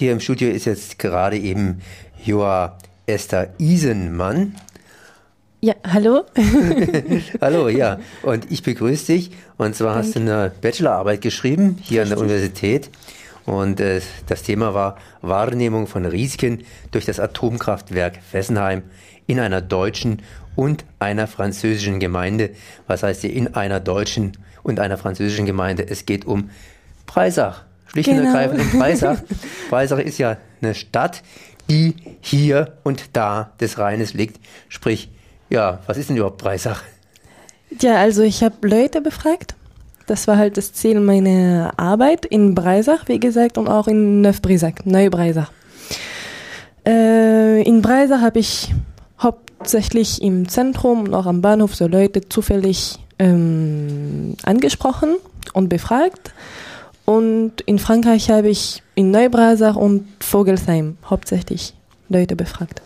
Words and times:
hier 0.00 0.12
im 0.12 0.20
Studio 0.20 0.48
ist 0.48 0.64
jetzt 0.64 0.98
gerade 0.98 1.36
eben 1.36 1.82
Joa 2.24 2.78
Esther 3.04 3.50
Isenmann. 3.58 4.54
Ja, 5.60 5.74
hallo. 5.86 6.24
hallo, 7.42 7.68
ja. 7.68 8.00
Und 8.22 8.50
ich 8.50 8.62
begrüße 8.62 9.12
dich. 9.12 9.30
Und 9.58 9.76
zwar 9.76 9.96
hast 9.96 10.14
du 10.14 10.20
eine 10.20 10.50
Bachelorarbeit 10.62 11.20
geschrieben 11.20 11.76
hier 11.82 12.00
Richtig. 12.00 12.00
an 12.00 12.08
der 12.08 12.18
Universität. 12.18 12.90
Und 13.44 13.78
äh, 13.80 14.00
das 14.26 14.42
Thema 14.42 14.72
war 14.72 14.96
Wahrnehmung 15.20 15.86
von 15.86 16.06
Risiken 16.06 16.64
durch 16.92 17.04
das 17.04 17.20
Atomkraftwerk 17.20 18.20
Fessenheim 18.22 18.82
in 19.26 19.38
einer 19.38 19.60
deutschen 19.60 20.22
und 20.56 20.86
einer 20.98 21.26
französischen 21.26 22.00
Gemeinde. 22.00 22.52
Was 22.86 23.02
heißt 23.02 23.20
hier 23.20 23.34
in 23.34 23.54
einer 23.54 23.80
deutschen 23.80 24.32
und 24.62 24.80
einer 24.80 24.96
französischen 24.96 25.44
Gemeinde? 25.44 25.86
Es 25.86 26.06
geht 26.06 26.24
um 26.24 26.48
Breisach. 27.04 27.64
Schlicht 27.90 28.08
genau. 28.08 28.20
und 28.20 28.26
ergreifend 28.26 28.60
um 28.60 28.78
Breisach. 28.78 29.18
Breisach 29.70 29.98
ist 29.98 30.18
ja 30.18 30.36
eine 30.62 30.74
Stadt, 30.74 31.22
die 31.68 31.94
hier 32.20 32.74
und 32.82 33.04
da 33.12 33.52
des 33.60 33.78
Rheines 33.78 34.14
liegt. 34.14 34.40
Sprich, 34.68 35.10
ja, 35.48 35.80
was 35.86 35.96
ist 35.96 36.08
denn 36.08 36.16
überhaupt 36.16 36.38
Breisach? 36.38 36.82
Ja, 37.80 37.96
also 37.96 38.22
ich 38.22 38.42
habe 38.42 38.66
Leute 38.66 39.00
befragt. 39.00 39.54
Das 40.06 40.26
war 40.26 40.36
halt 40.36 40.56
das 40.56 40.72
Ziel 40.72 40.98
meiner 40.98 41.72
Arbeit 41.76 42.24
in 42.24 42.54
Breisach, 42.54 43.06
wie 43.06 43.20
gesagt, 43.20 43.58
und 43.58 43.68
auch 43.68 43.86
in 43.86 44.22
Neuf-Breisach, 44.22 44.84
Neu-Breisach. 44.84 45.52
Äh, 46.84 47.62
in 47.62 47.82
Breisach 47.82 48.20
habe 48.20 48.40
ich 48.40 48.74
hauptsächlich 49.20 50.22
im 50.22 50.48
Zentrum 50.48 51.04
und 51.04 51.14
auch 51.14 51.26
am 51.26 51.42
Bahnhof 51.42 51.76
so 51.76 51.86
Leute 51.86 52.28
zufällig 52.28 52.98
ähm, 53.20 54.34
angesprochen 54.42 55.16
und 55.52 55.68
befragt. 55.68 56.32
Und 57.10 57.62
in 57.62 57.80
Frankreich 57.80 58.30
habe 58.30 58.50
ich 58.50 58.84
in 58.94 59.10
Neubrasach 59.10 59.74
und 59.74 60.06
Vogelsheim 60.20 60.96
hauptsächlich 61.04 61.74
Leute 62.08 62.36
befragt. 62.36 62.82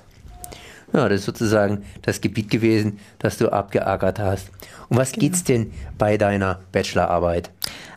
Ja, 0.94 1.10
das 1.10 1.20
ist 1.20 1.26
sozusagen 1.26 1.84
das 2.00 2.22
Gebiet 2.22 2.48
gewesen, 2.48 3.00
das 3.18 3.36
du 3.36 3.52
abgeackert 3.52 4.18
hast. 4.18 4.48
Um 4.88 4.96
was 4.96 5.12
genau. 5.12 5.30
es 5.30 5.44
denn 5.44 5.72
bei 5.98 6.16
deiner 6.16 6.60
Bachelorarbeit? 6.72 7.50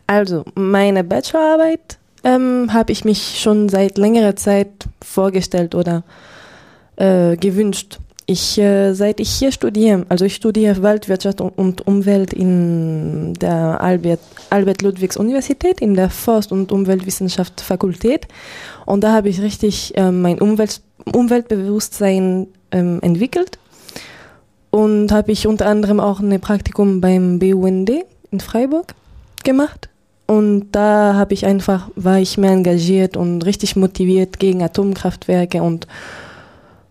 Also, 0.06 0.44
meine 0.56 1.06
Bachelorarbeit 1.06 1.97
ähm, 2.25 2.73
habe 2.73 2.91
ich 2.91 3.06
mich 3.06 3.39
schon 3.39 3.69
seit 3.69 3.97
längerer 3.97 4.36
Zeit 4.36 4.67
vorgestellt 5.02 5.75
oder 5.75 6.03
äh, 6.97 7.38
gewünscht. 7.38 8.00
Ich, 8.30 8.58
äh, 8.58 8.94
seit 8.94 9.22
ich 9.22 9.30
hier 9.30 9.53
studiere, 9.53 10.06
also 10.09 10.25
ich 10.25 10.36
studiere 10.36 10.83
Waldwirtschaft 10.83 11.39
und 11.39 11.88
Umwelt 11.88 12.34
in 12.34 13.34
der 13.36 13.80
Albert, 13.80 14.19
Albert 14.50 14.81
Ludwigs 14.81 15.16
Universität, 15.16 15.80
in 15.80 15.94
der 15.94 16.09
Forst- 16.09 16.52
und 16.52 16.73
Umweltwissenschaft 16.73 17.61
Fakultät. 17.61 18.28
Und 18.86 19.06
da 19.06 19.14
habe 19.14 19.30
ich 19.30 19.39
richtig 19.39 19.95
äh, 19.95 20.11
mein 20.11 20.42
Umwelt, 20.42 20.81
Umweltbewusstsein 21.06 22.47
ähm, 22.72 23.00
entwickelt. 23.02 23.59
Und 24.72 25.14
habe 25.14 25.31
ich 25.31 25.47
unter 25.47 25.67
anderem 25.67 26.02
auch 26.02 26.19
ein 26.19 26.38
Praktikum 26.41 27.00
beim 27.00 27.39
BUND 27.39 27.89
in 28.31 28.39
Freiburg 28.41 28.94
gemacht. 29.45 29.88
Und 30.25 30.67
da 30.73 31.14
habe 31.14 31.34
ich 31.34 31.45
einfach, 31.45 31.89
war 31.95 32.19
ich 32.19 32.38
mehr 32.38 32.52
engagiert 32.52 33.16
und 33.16 33.45
richtig 33.45 33.78
motiviert 33.78 34.38
gegen 34.38 34.62
Atomkraftwerke 34.62 35.64
und 35.64 35.88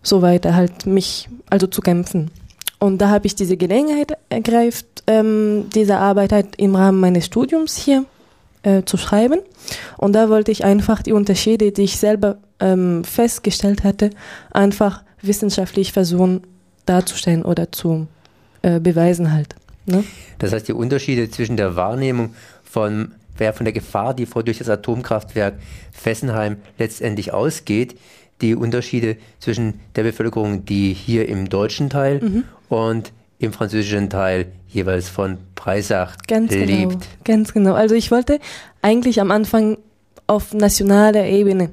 so 0.07 0.21
weiter 0.21 0.55
halt 0.55 0.85
mich 0.85 1.29
also 1.49 1.67
zu 1.67 1.81
kämpfen. 1.81 2.31
Und 2.79 2.99
da 2.99 3.09
habe 3.09 3.25
ich 3.25 3.35
diese 3.35 3.57
Gelegenheit 3.57 4.13
ergreift, 4.29 4.85
ähm, 5.07 5.65
diese 5.73 5.97
Arbeit 5.97 6.31
halt 6.31 6.55
im 6.57 6.75
Rahmen 6.75 6.99
meines 6.99 7.25
Studiums 7.25 7.75
hier 7.75 8.05
äh, 8.63 8.83
zu 8.83 8.97
schreiben. 8.97 9.39
Und 9.97 10.13
da 10.13 10.29
wollte 10.29 10.51
ich 10.51 10.63
einfach 10.63 11.01
die 11.01 11.13
Unterschiede, 11.13 11.71
die 11.71 11.83
ich 11.83 11.97
selber 11.97 12.37
ähm, 12.59 13.03
festgestellt 13.03 13.83
hatte, 13.83 14.11
einfach 14.51 15.03
wissenschaftlich 15.21 15.91
versuchen 15.91 16.41
darzustellen 16.85 17.43
oder 17.43 17.71
zu 17.71 18.07
äh, 18.61 18.79
beweisen 18.79 19.33
halt. 19.33 19.55
Ne? 19.85 20.03
Das 20.39 20.53
heißt, 20.53 20.67
die 20.67 20.73
Unterschiede 20.73 21.29
zwischen 21.31 21.57
der 21.57 21.75
Wahrnehmung 21.75 22.35
von 22.63 23.13
wer 23.37 23.53
von 23.53 23.65
der 23.65 23.73
Gefahr, 23.73 24.13
die 24.13 24.25
vor 24.25 24.43
durch 24.43 24.57
das 24.57 24.69
Atomkraftwerk 24.69 25.55
Fessenheim 25.91 26.57
letztendlich 26.77 27.33
ausgeht, 27.33 27.95
die 28.41 28.55
Unterschiede 28.55 29.17
zwischen 29.39 29.79
der 29.95 30.03
Bevölkerung, 30.03 30.65
die 30.65 30.93
hier 30.93 31.27
im 31.27 31.49
deutschen 31.49 31.89
Teil 31.89 32.21
mhm. 32.21 32.43
und 32.69 33.11
im 33.39 33.53
französischen 33.53 34.09
Teil 34.09 34.47
jeweils 34.67 35.09
von 35.09 35.37
Breisach 35.55 36.15
ganz 36.27 36.51
genau, 36.51 36.65
lebt. 36.65 36.91
Genau, 36.91 37.03
ganz 37.23 37.53
genau. 37.53 37.73
Also 37.73 37.95
ich 37.95 38.11
wollte 38.11 38.39
eigentlich 38.81 39.21
am 39.21 39.31
Anfang 39.31 39.77
auf 40.27 40.53
nationaler 40.53 41.25
Ebene 41.25 41.69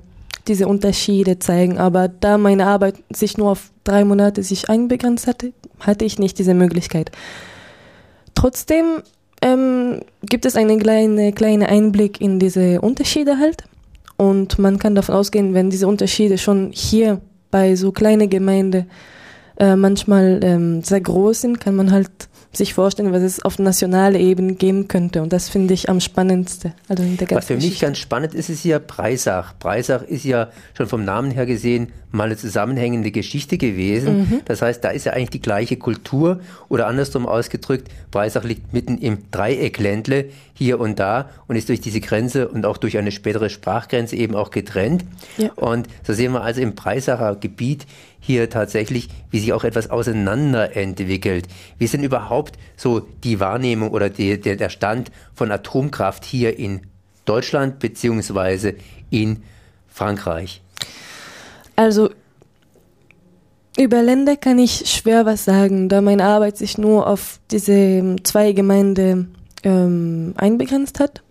diese 0.46 0.68
Unterschiede 0.68 1.38
zeigen, 1.38 1.78
aber 1.78 2.08
da 2.08 2.38
meine 2.38 2.66
Arbeit 2.66 2.96
sich 3.10 3.38
nur 3.38 3.50
auf 3.50 3.70
drei 3.82 4.04
Monate 4.04 4.42
sich 4.42 4.68
einbegrenzt 4.68 5.26
hatte, 5.26 5.52
hatte 5.80 6.04
ich 6.04 6.18
nicht 6.18 6.38
diese 6.38 6.54
Möglichkeit. 6.54 7.10
Trotzdem 8.34 9.02
ähm, 9.42 10.00
gibt 10.22 10.44
es 10.44 10.56
einen 10.56 10.78
kleinen 10.78 11.34
kleine 11.34 11.68
Einblick 11.68 12.20
in 12.20 12.38
diese 12.38 12.80
Unterschiede 12.80 13.38
halt. 13.38 13.64
Und 14.16 14.58
man 14.58 14.78
kann 14.78 14.94
davon 14.94 15.14
ausgehen, 15.14 15.54
wenn 15.54 15.70
diese 15.70 15.88
Unterschiede 15.88 16.38
schon 16.38 16.70
hier 16.72 17.20
bei 17.50 17.76
so 17.76 17.92
kleinen 17.92 18.30
Gemeinden 18.30 18.86
äh, 19.58 19.76
manchmal 19.76 20.40
ähm, 20.42 20.82
sehr 20.82 21.00
groß 21.00 21.40
sind, 21.40 21.60
kann 21.60 21.76
man 21.76 21.90
halt 21.90 22.10
sich 22.56 22.74
vorstellen, 22.74 23.12
was 23.12 23.22
es 23.22 23.44
auf 23.44 23.58
nationaler 23.58 24.18
Ebene 24.18 24.54
geben 24.54 24.88
könnte. 24.88 25.22
Und 25.22 25.32
das 25.32 25.48
finde 25.48 25.74
ich 25.74 25.88
am 25.88 26.00
spannendsten. 26.00 26.72
Also 26.88 27.02
in 27.02 27.16
der 27.16 27.30
was 27.30 27.46
für 27.46 27.56
mich 27.56 27.80
ganz 27.80 27.98
spannend 27.98 28.34
ist, 28.34 28.50
ist 28.50 28.64
ja 28.64 28.78
Breisach. 28.78 29.54
Breisach 29.58 30.02
ist 30.02 30.24
ja 30.24 30.50
schon 30.76 30.86
vom 30.86 31.04
Namen 31.04 31.30
her 31.30 31.46
gesehen 31.46 31.92
mal 32.14 32.24
eine 32.24 32.36
zusammenhängende 32.36 33.10
Geschichte 33.10 33.58
gewesen. 33.58 34.18
Mhm. 34.18 34.40
Das 34.44 34.62
heißt, 34.62 34.82
da 34.84 34.90
ist 34.90 35.04
ja 35.04 35.12
eigentlich 35.12 35.30
die 35.30 35.42
gleiche 35.42 35.76
Kultur 35.76 36.40
oder 36.68 36.86
andersrum 36.86 37.26
ausgedrückt, 37.26 37.88
Breisach 38.12 38.44
liegt 38.44 38.72
mitten 38.72 38.98
im 38.98 39.30
Dreieckländle 39.32 40.26
hier 40.54 40.78
und 40.78 41.00
da 41.00 41.28
und 41.48 41.56
ist 41.56 41.68
durch 41.68 41.80
diese 41.80 42.00
Grenze 42.00 42.48
und 42.48 42.64
auch 42.64 42.76
durch 42.76 42.96
eine 42.96 43.10
spätere 43.10 43.50
Sprachgrenze 43.50 44.14
eben 44.14 44.36
auch 44.36 44.52
getrennt. 44.52 45.04
Ja. 45.36 45.50
Und 45.56 45.88
so 46.04 46.12
sehen 46.12 46.32
wir 46.32 46.42
also 46.42 46.60
im 46.60 46.76
Breisacher 46.76 47.34
Gebiet 47.34 47.86
hier 48.24 48.48
tatsächlich, 48.48 49.08
wie 49.30 49.38
sich 49.38 49.52
auch 49.52 49.64
etwas 49.64 49.90
auseinander 49.90 50.74
entwickelt. 50.76 51.46
Wie 51.78 51.84
ist 51.84 51.92
denn 51.92 52.02
überhaupt 52.02 52.56
so 52.76 53.00
die 53.00 53.38
Wahrnehmung 53.38 53.90
oder 53.90 54.08
die, 54.08 54.40
der, 54.40 54.56
der 54.56 54.70
Stand 54.70 55.10
von 55.34 55.52
Atomkraft 55.52 56.24
hier 56.24 56.58
in 56.58 56.80
Deutschland 57.26 57.80
beziehungsweise 57.80 58.76
in 59.10 59.42
Frankreich? 59.88 60.62
Also 61.76 62.10
über 63.76 64.02
Länder 64.02 64.36
kann 64.36 64.58
ich 64.58 64.90
schwer 64.90 65.26
was 65.26 65.44
sagen, 65.44 65.88
da 65.88 66.00
meine 66.00 66.24
Arbeit 66.24 66.56
sich 66.56 66.78
nur 66.78 67.06
auf 67.06 67.40
diese 67.50 68.16
zwei 68.22 68.52
Gemeinden 68.52 69.34
ähm, 69.64 70.32
einbegrenzt 70.36 70.98
hat. 70.98 71.22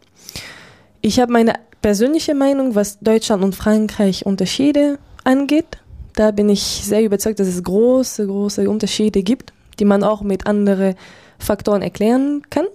Ich 1.01 1.19
habe 1.19 1.31
meine 1.31 1.53
persönliche 1.81 2.35
Meinung, 2.35 2.75
was 2.75 2.99
Deutschland 2.99 3.43
und 3.43 3.55
Frankreich 3.55 4.25
Unterschiede 4.25 4.99
angeht. 5.23 5.77
Da 6.15 6.31
bin 6.31 6.49
ich 6.49 6.61
sehr 6.61 7.03
überzeugt, 7.03 7.39
dass 7.39 7.47
es 7.47 7.63
große, 7.63 8.27
große 8.27 8.69
Unterschiede 8.69 9.23
gibt, 9.23 9.53
die 9.79 9.85
man 9.85 10.03
auch 10.03 10.21
mit 10.21 10.45
anderen 10.45 10.95
Faktoren 11.39 11.81
erklären 11.81 12.43
kann. 12.49 12.65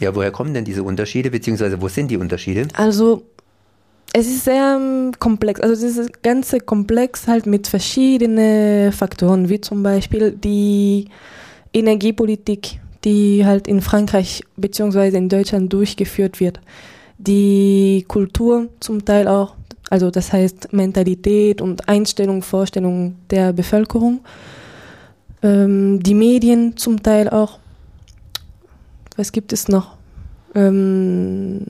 Ja, 0.00 0.14
woher 0.14 0.30
kommen 0.30 0.54
denn 0.54 0.64
diese 0.64 0.82
Unterschiede, 0.82 1.30
beziehungsweise 1.30 1.80
wo 1.80 1.88
sind 1.88 2.10
die 2.10 2.16
Unterschiede? 2.16 2.66
Also, 2.74 3.22
es 4.12 4.26
ist 4.26 4.44
sehr 4.44 4.78
ähm, 4.80 5.12
komplex. 5.18 5.60
Also, 5.60 5.86
dieses 5.86 6.08
ganze 6.22 6.60
Komplex 6.60 7.28
halt 7.28 7.46
mit 7.46 7.68
verschiedenen 7.68 8.92
Faktoren, 8.92 9.48
wie 9.48 9.60
zum 9.60 9.82
Beispiel 9.82 10.32
die 10.32 11.08
Energiepolitik, 11.72 12.80
die 13.04 13.44
halt 13.44 13.68
in 13.68 13.80
Frankreich 13.80 14.42
beziehungsweise 14.56 15.16
in 15.16 15.28
Deutschland 15.28 15.72
durchgeführt 15.72 16.40
wird. 16.40 16.60
Die 17.18 18.04
Kultur 18.08 18.68
zum 18.80 19.04
Teil 19.04 19.28
auch, 19.28 19.54
also 19.94 20.10
das 20.10 20.32
heißt 20.32 20.72
Mentalität 20.72 21.60
und 21.60 21.88
Einstellung, 21.88 22.42
Vorstellung 22.42 23.14
der 23.30 23.52
Bevölkerung. 23.52 24.24
Ähm, 25.40 26.02
die 26.02 26.14
Medien 26.14 26.76
zum 26.76 27.00
Teil 27.00 27.28
auch. 27.28 27.60
Was 29.16 29.30
gibt 29.30 29.52
es 29.52 29.68
noch? 29.68 29.96
Ähm, 30.56 31.60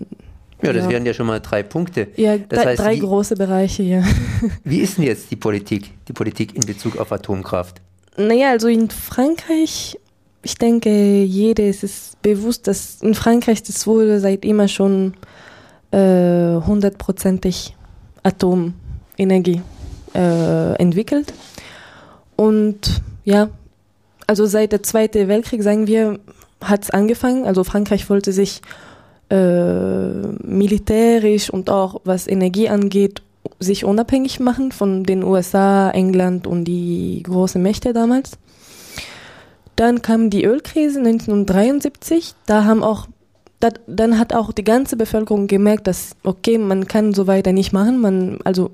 ja, 0.63 0.73
das 0.73 0.85
ja. 0.85 0.91
wären 0.91 1.05
ja 1.05 1.13
schon 1.13 1.27
mal 1.27 1.41
drei 1.41 1.63
Punkte. 1.63 2.09
Ja, 2.17 2.39
das 2.39 2.65
heißt, 2.65 2.81
drei 2.81 2.95
wie, 2.95 3.01
große 3.01 3.37
Bereiche, 3.37 3.83
ja. 3.83 4.03
Wie 4.65 4.79
ist 4.79 4.97
denn 4.97 5.05
jetzt 5.05 5.31
die 5.31 5.37
Politik, 5.37 5.91
die 6.09 6.15
Politik 6.15 6.57
in 6.57 6.65
Bezug 6.65 6.97
auf 6.97 7.13
Atomkraft? 7.13 7.83
Naja, 8.17 8.53
also 8.53 8.69
in 8.69 8.89
Frankreich, 8.89 9.99
ich 10.43 10.55
denke, 10.55 11.25
jeder 11.25 11.65
ist 11.65 11.85
es 11.85 12.17
bewusst, 12.23 12.67
dass 12.69 13.03
in 13.03 13.15
Frankreich 13.15 13.63
das 13.63 13.87
wurde 13.87 14.19
seit 14.19 14.47
immer 14.47 14.69
schon 14.69 15.13
äh, 15.91 16.57
hundertprozentig 16.67 17.75
Atomenergie 18.25 19.63
äh, 20.15 20.75
entwickelt. 20.75 21.33
Und 22.37 23.03
ja, 23.25 23.49
also 24.27 24.47
seit 24.47 24.73
der 24.73 24.83
Zweiten 24.83 25.29
Weltkrieg, 25.29 25.63
sagen 25.63 25.87
wir, 25.87 26.19
hat 26.61 26.83
es 26.85 26.91
angefangen. 26.91 27.47
Also 27.47 27.63
Frankreich 27.63 28.11
wollte 28.11 28.33
sich 28.33 28.63
äh, 29.31 30.27
militärisch 30.43 31.51
und 31.51 31.71
auch 31.71 32.01
was 32.05 32.27
Energie 32.27 32.69
angeht, 32.69 33.23
sich 33.61 33.85
unabhängig 33.85 34.41
machen 34.41 34.73
von 34.73 35.05
den 35.05 35.23
USA, 35.23 35.91
England 35.91 36.47
und 36.47 36.65
die 36.65 37.23
großen 37.23 37.63
Mächte 37.63 37.93
damals. 37.93 38.33
Dann 39.77 40.03
kam 40.03 40.31
die 40.31 40.45
Ölkrise 40.45 41.01
1973. 41.01 42.35
Da 42.47 42.65
haben 42.65 42.83
auch, 42.83 43.09
da, 43.61 43.71
dann 43.87 44.19
hat 44.19 44.33
auch 44.33 44.53
die 44.53 44.65
ganze 44.65 44.97
Bevölkerung 44.97 45.47
gemerkt, 45.47 45.87
dass 45.87 46.17
okay, 46.23 46.59
man 46.59 46.87
kann 46.87 47.15
so 47.15 47.27
weiter 47.27 47.53
nicht 47.53 47.73
machen. 47.73 48.01
Man, 48.01 48.39
also 48.45 48.71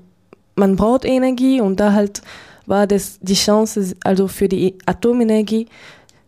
man 0.55 0.75
braucht 0.75 1.05
Energie 1.05 1.61
und 1.61 1.79
da 1.79 1.93
halt 1.93 2.21
war 2.65 2.87
das 2.87 3.19
die 3.21 3.33
Chance, 3.33 3.95
also 4.03 4.27
für 4.27 4.47
die 4.47 4.75
Atomenergie, 4.85 5.67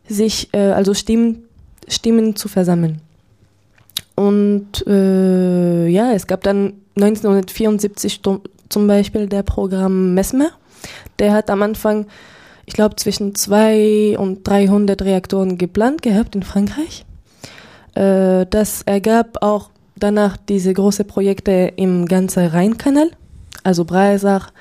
sich 0.08 0.50
äh, 0.54 0.72
also 0.72 0.94
Stimmen, 0.94 1.44
Stimmen 1.88 2.36
zu 2.36 2.48
versammeln. 2.48 3.02
Und 4.16 4.86
äh, 4.88 5.88
ja, 5.88 6.12
es 6.14 6.28
gab 6.28 6.44
dann 6.44 6.74
1974 6.96 8.22
zum 8.70 8.88
Beispiel 8.88 9.28
der 9.28 9.44
Programm 9.44 10.14
Mesmer. 10.14 10.50
Der 11.20 11.34
hat 11.34 11.50
am 11.50 11.62
Anfang, 11.62 12.08
ich 12.66 12.74
glaube, 12.74 12.96
zwischen 12.98 13.36
2 13.36 14.18
und 14.18 14.48
300 14.48 15.02
Reaktoren 15.02 15.58
geplant 15.58 16.02
gehabt 16.02 16.36
in 16.36 16.44
Frankreich. 16.44 17.06
Äh, 17.96 18.46
das 18.50 18.82
ergab 18.84 19.38
auch 19.42 19.70
danach 19.96 20.38
diese 20.38 20.74
großen 20.74 21.06
Projekte 21.06 21.74
im 21.76 22.06
ganzen 22.08 22.48
Rheinkanal, 22.48 23.12
also 23.64 23.86
Breisach, 23.86 24.52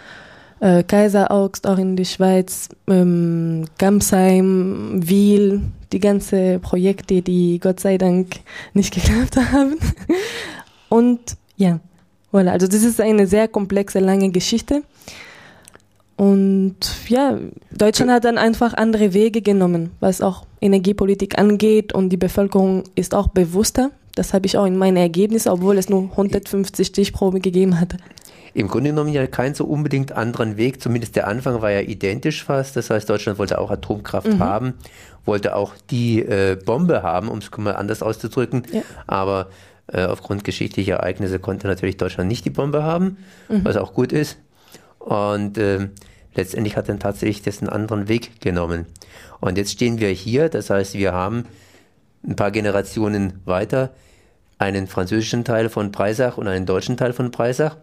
äh, 0.60 0.82
Kaiseraugst 0.84 1.66
auch 1.66 1.78
in 1.78 1.96
die 1.96 2.04
Schweiz, 2.04 2.68
ähm, 2.88 3.64
Gamsheim, 3.78 5.00
Wiel, 5.02 5.62
die 5.92 6.00
ganzen 6.00 6.60
Projekte, 6.60 7.22
die 7.22 7.58
Gott 7.58 7.80
sei 7.80 7.98
Dank 7.98 8.36
nicht 8.72 8.94
geklappt 8.94 9.36
haben. 9.52 9.76
Und 10.88 11.36
ja, 11.56 11.80
voilà, 12.32 12.50
also 12.50 12.66
das 12.66 12.82
ist 12.82 13.00
eine 13.00 13.26
sehr 13.26 13.48
komplexe, 13.48 13.98
lange 13.98 14.30
Geschichte. 14.30 14.82
Und 16.22 16.76
ja, 17.08 17.36
Deutschland 17.72 18.12
hat 18.12 18.24
dann 18.24 18.38
einfach 18.38 18.74
andere 18.74 19.12
Wege 19.12 19.42
genommen, 19.42 19.90
was 19.98 20.20
auch 20.20 20.46
Energiepolitik 20.60 21.36
angeht 21.36 21.92
und 21.92 22.10
die 22.10 22.16
Bevölkerung 22.16 22.84
ist 22.94 23.12
auch 23.12 23.26
bewusster. 23.26 23.90
Das 24.14 24.32
habe 24.32 24.46
ich 24.46 24.56
auch 24.56 24.66
in 24.66 24.76
meinen 24.76 24.98
Ergebnissen, 24.98 25.48
obwohl 25.48 25.78
es 25.78 25.88
nur 25.88 26.02
150 26.12 26.86
Stichproben 26.86 27.42
gegeben 27.42 27.80
hatte 27.80 27.96
im 28.54 28.68
Grunde 28.68 28.90
genommen 28.90 29.10
ja 29.10 29.26
keinen 29.26 29.54
so 29.54 29.64
unbedingt 29.64 30.12
anderen 30.12 30.58
Weg. 30.58 30.82
Zumindest 30.82 31.16
der 31.16 31.26
Anfang 31.26 31.62
war 31.62 31.70
ja 31.70 31.80
identisch 31.80 32.44
fast. 32.44 32.76
Das 32.76 32.90
heißt, 32.90 33.08
Deutschland 33.08 33.38
wollte 33.38 33.58
auch 33.58 33.70
Atomkraft 33.70 34.26
mhm. 34.26 34.40
haben, 34.40 34.74
wollte 35.24 35.56
auch 35.56 35.72
die 35.90 36.20
äh, 36.20 36.58
Bombe 36.62 37.02
haben, 37.02 37.28
um 37.28 37.38
es 37.38 37.50
mal 37.56 37.76
anders 37.76 38.02
auszudrücken. 38.02 38.64
Ja. 38.70 38.82
Aber 39.06 39.48
äh, 39.86 40.04
aufgrund 40.04 40.44
geschichtlicher 40.44 40.96
Ereignisse 40.96 41.38
konnte 41.38 41.66
natürlich 41.66 41.96
Deutschland 41.96 42.28
nicht 42.28 42.44
die 42.44 42.50
Bombe 42.50 42.82
haben, 42.82 43.16
mhm. 43.48 43.64
was 43.64 43.78
auch 43.78 43.94
gut 43.94 44.12
ist. 44.12 44.36
Und 44.98 45.56
äh, 45.56 45.88
letztendlich 46.34 46.76
hat 46.76 46.88
dann 46.88 46.98
tatsächlich 47.00 47.42
das 47.42 47.60
einen 47.60 47.68
anderen 47.68 48.08
Weg 48.08 48.40
genommen. 48.40 48.86
Und 49.40 49.58
jetzt 49.58 49.72
stehen 49.72 50.00
wir 50.00 50.08
hier, 50.10 50.48
das 50.48 50.70
heißt, 50.70 50.94
wir 50.94 51.12
haben 51.12 51.44
ein 52.26 52.36
paar 52.36 52.50
Generationen 52.50 53.40
weiter 53.44 53.90
einen 54.58 54.86
französischen 54.86 55.44
Teil 55.44 55.68
von 55.68 55.90
Breisach 55.90 56.38
und 56.38 56.46
einen 56.46 56.66
deutschen 56.66 56.96
Teil 56.96 57.12
von 57.12 57.30
Breisach. 57.32 57.76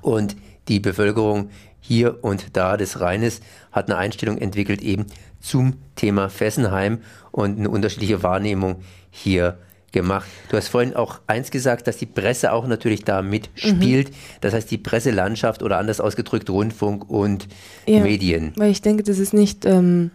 Und 0.00 0.36
die 0.68 0.78
Bevölkerung 0.78 1.50
hier 1.80 2.22
und 2.22 2.56
da 2.56 2.76
des 2.76 3.00
Rheines 3.00 3.40
hat 3.72 3.88
eine 3.88 3.98
Einstellung 3.98 4.38
entwickelt 4.38 4.82
eben 4.82 5.06
zum 5.40 5.74
Thema 5.96 6.28
Fessenheim 6.28 7.00
und 7.32 7.58
eine 7.58 7.70
unterschiedliche 7.70 8.22
Wahrnehmung 8.22 8.82
hier 9.10 9.58
gemacht. 9.92 10.28
Du 10.50 10.56
hast 10.56 10.68
vorhin 10.68 10.94
auch 10.94 11.20
eins 11.26 11.50
gesagt, 11.50 11.86
dass 11.86 11.96
die 11.96 12.06
Presse 12.06 12.52
auch 12.52 12.66
natürlich 12.66 13.04
da 13.04 13.22
mitspielt. 13.22 14.10
Mhm. 14.10 14.14
Das 14.40 14.54
heißt, 14.54 14.70
die 14.70 14.78
Presselandschaft 14.78 15.62
oder 15.62 15.78
anders 15.78 16.00
ausgedrückt 16.00 16.50
Rundfunk 16.50 17.08
und 17.08 17.48
ja, 17.86 18.00
Medien. 18.00 18.52
Weil 18.56 18.70
ich 18.70 18.82
denke, 18.82 19.02
das 19.02 19.18
ist 19.18 19.32
nicht 19.32 19.64
ähm, 19.64 20.10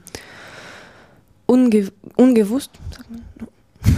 unge 1.45 1.87
ungewusst. 2.15 2.71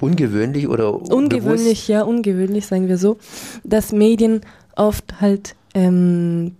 Ungewöhnlich 0.00 0.66
oder 0.66 0.94
ungewöhnlich, 0.94 1.86
ja, 1.86 2.02
ungewöhnlich, 2.02 2.66
sagen 2.66 2.88
wir 2.88 2.98
so, 2.98 3.18
dass 3.62 3.92
Medien 3.92 4.40
oft 4.74 5.20
halt 5.20 5.54
ähm, 5.74 6.56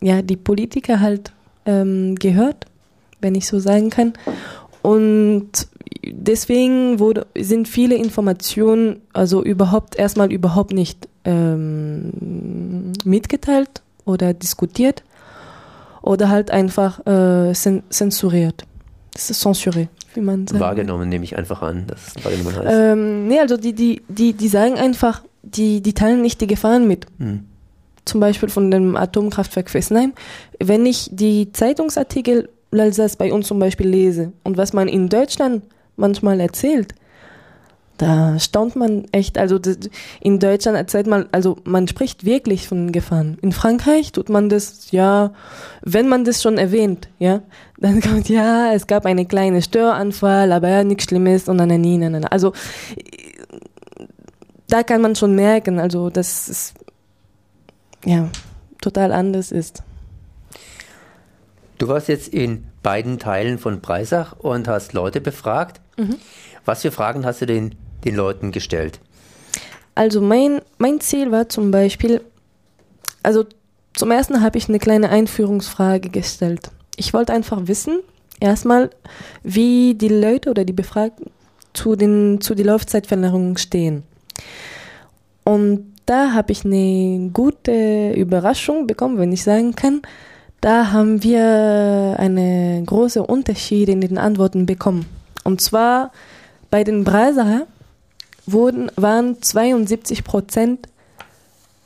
ja 0.00 0.22
die 0.22 0.36
Politiker 0.36 0.98
halt 0.98 1.30
ähm, 1.66 2.16
gehört, 2.16 2.66
wenn 3.20 3.36
ich 3.36 3.46
so 3.46 3.60
sagen 3.60 3.90
kann. 3.90 4.14
Und 4.82 5.68
deswegen 6.12 6.98
wurde, 6.98 7.26
sind 7.36 7.68
viele 7.68 7.94
Informationen 7.94 9.00
also 9.12 9.42
überhaupt 9.42 9.96
erstmal 9.96 10.32
überhaupt 10.32 10.72
nicht 10.72 11.08
ähm, 11.24 12.92
mitgeteilt 13.04 13.82
oder 14.04 14.34
diskutiert 14.34 15.02
oder 16.02 16.28
halt 16.28 16.50
einfach 16.50 17.06
äh, 17.06 17.52
zensuriert. 17.52 18.64
Das 19.12 19.30
ist 19.30 19.40
zensuriert, 19.40 19.88
wie 20.14 20.20
man 20.20 20.46
sagt. 20.46 20.60
Wahrgenommen 20.60 21.08
nehme 21.08 21.24
ich 21.24 21.36
einfach 21.36 21.62
an, 21.62 21.86
dass 21.86 22.16
es 22.16 22.24
wahrgenommen 22.24 22.56
heißt. 22.56 22.68
Ähm, 22.70 23.28
nee, 23.28 23.40
also 23.40 23.56
die, 23.56 23.72
die, 23.72 24.02
die, 24.08 24.32
die 24.32 24.48
sagen 24.48 24.74
einfach, 24.74 25.22
die, 25.42 25.80
die 25.80 25.92
teilen 25.94 26.22
nicht 26.22 26.40
die 26.40 26.46
Gefahren 26.46 26.86
mit. 26.86 27.06
Hm 27.18 27.44
zum 28.06 28.18
Beispiel 28.18 28.48
von 28.48 28.70
dem 28.70 28.96
Atomkraftwerk 28.96 29.70
Fessenheim, 29.70 30.12
wenn 30.58 30.84
ich 30.84 31.08
die 31.12 31.52
Zeitungsartikel 31.52 32.48
bei 33.16 33.32
uns 33.32 33.46
zum 33.46 33.58
Beispiel 33.58 33.88
lese 33.88 34.32
und 34.42 34.56
was 34.56 34.72
man 34.72 34.88
in 34.88 35.08
Deutschland 35.08 35.62
manchmal 36.00 36.40
erzählt, 36.40 36.94
da 38.00 38.38
staunt 38.38 38.76
man 38.76 39.04
echt. 39.12 39.36
Also 39.36 39.60
in 40.20 40.38
Deutschland 40.38 40.78
erzählt 40.78 41.06
man, 41.06 41.28
also 41.32 41.58
man 41.64 41.86
spricht 41.86 42.24
wirklich 42.24 42.66
von 42.66 42.92
Gefahren. 42.92 43.36
In 43.42 43.52
Frankreich 43.52 44.12
tut 44.12 44.30
man 44.30 44.48
das, 44.48 44.90
ja, 44.90 45.32
wenn 45.82 46.08
man 46.08 46.24
das 46.24 46.42
schon 46.42 46.56
erwähnt, 46.56 47.08
ja, 47.18 47.42
dann 47.78 48.00
kommt 48.02 48.30
ja, 48.30 48.72
es 48.72 48.86
gab 48.86 49.04
eine 49.04 49.26
kleine 49.26 49.60
Störanfall, 49.60 50.50
aber 50.52 50.70
ja, 50.70 50.82
nichts 50.82 51.04
Schlimmes 51.04 51.48
und 51.48 51.58
dann 51.58 51.68
nie, 51.68 51.98
nein, 51.98 52.12
nein. 52.12 52.24
Also 52.24 52.54
da 54.68 54.82
kann 54.82 55.02
man 55.02 55.14
schon 55.14 55.34
merken, 55.34 55.78
also 55.78 56.08
das 56.08 56.48
ist 56.48 56.74
ja, 58.06 58.30
total 58.80 59.12
anders 59.12 59.52
ist. 59.52 59.82
Du 61.76 61.88
warst 61.88 62.08
jetzt 62.08 62.28
in 62.28 62.66
beiden 62.82 63.18
Teilen 63.18 63.58
von 63.58 63.80
Breisach 63.80 64.34
und 64.38 64.68
hast 64.68 64.92
Leute 64.92 65.20
befragt. 65.20 65.80
Mhm. 66.00 66.16
Was 66.64 66.82
für 66.82 66.90
Fragen 66.90 67.24
hast 67.24 67.42
du 67.42 67.46
den, 67.46 67.74
den 68.04 68.16
Leuten 68.16 68.52
gestellt? 68.52 69.00
Also 69.94 70.20
mein, 70.20 70.60
mein 70.78 71.00
Ziel 71.00 71.30
war 71.30 71.48
zum 71.48 71.70
Beispiel, 71.70 72.20
also 73.22 73.44
zum 73.94 74.10
ersten 74.10 74.40
habe 74.40 74.56
ich 74.58 74.68
eine 74.68 74.78
kleine 74.78 75.10
Einführungsfrage 75.10 76.08
gestellt. 76.08 76.70
Ich 76.96 77.12
wollte 77.12 77.32
einfach 77.32 77.66
wissen, 77.66 78.00
erstmal, 78.38 78.90
wie 79.42 79.94
die 79.94 80.08
Leute 80.08 80.50
oder 80.50 80.64
die 80.64 80.72
Befragten 80.72 81.30
zu, 81.72 81.96
den, 81.96 82.40
zu 82.40 82.54
der 82.54 82.66
Laufzeitverlängerung 82.66 83.56
stehen. 83.58 84.02
Und 85.44 85.92
da 86.06 86.32
habe 86.32 86.52
ich 86.52 86.64
eine 86.64 87.30
gute 87.32 88.12
Überraschung 88.12 88.86
bekommen, 88.86 89.18
wenn 89.18 89.32
ich 89.32 89.42
sagen 89.42 89.74
kann. 89.74 90.02
Da 90.60 90.92
haben 90.92 91.22
wir 91.22 92.16
eine 92.18 92.82
große 92.84 93.22
Unterschied 93.22 93.88
in 93.88 94.00
den 94.00 94.18
Antworten 94.18 94.66
bekommen. 94.66 95.06
Und 95.44 95.60
zwar 95.60 96.12
bei 96.70 96.84
den 96.84 97.04
Breisacher 97.04 97.66
wurden, 98.46 98.90
waren 98.96 99.40
72 99.42 100.24
Prozent 100.24 100.88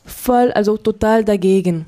voll, 0.05 0.53
also 0.53 0.77
total 0.77 1.25
dagegen. 1.25 1.87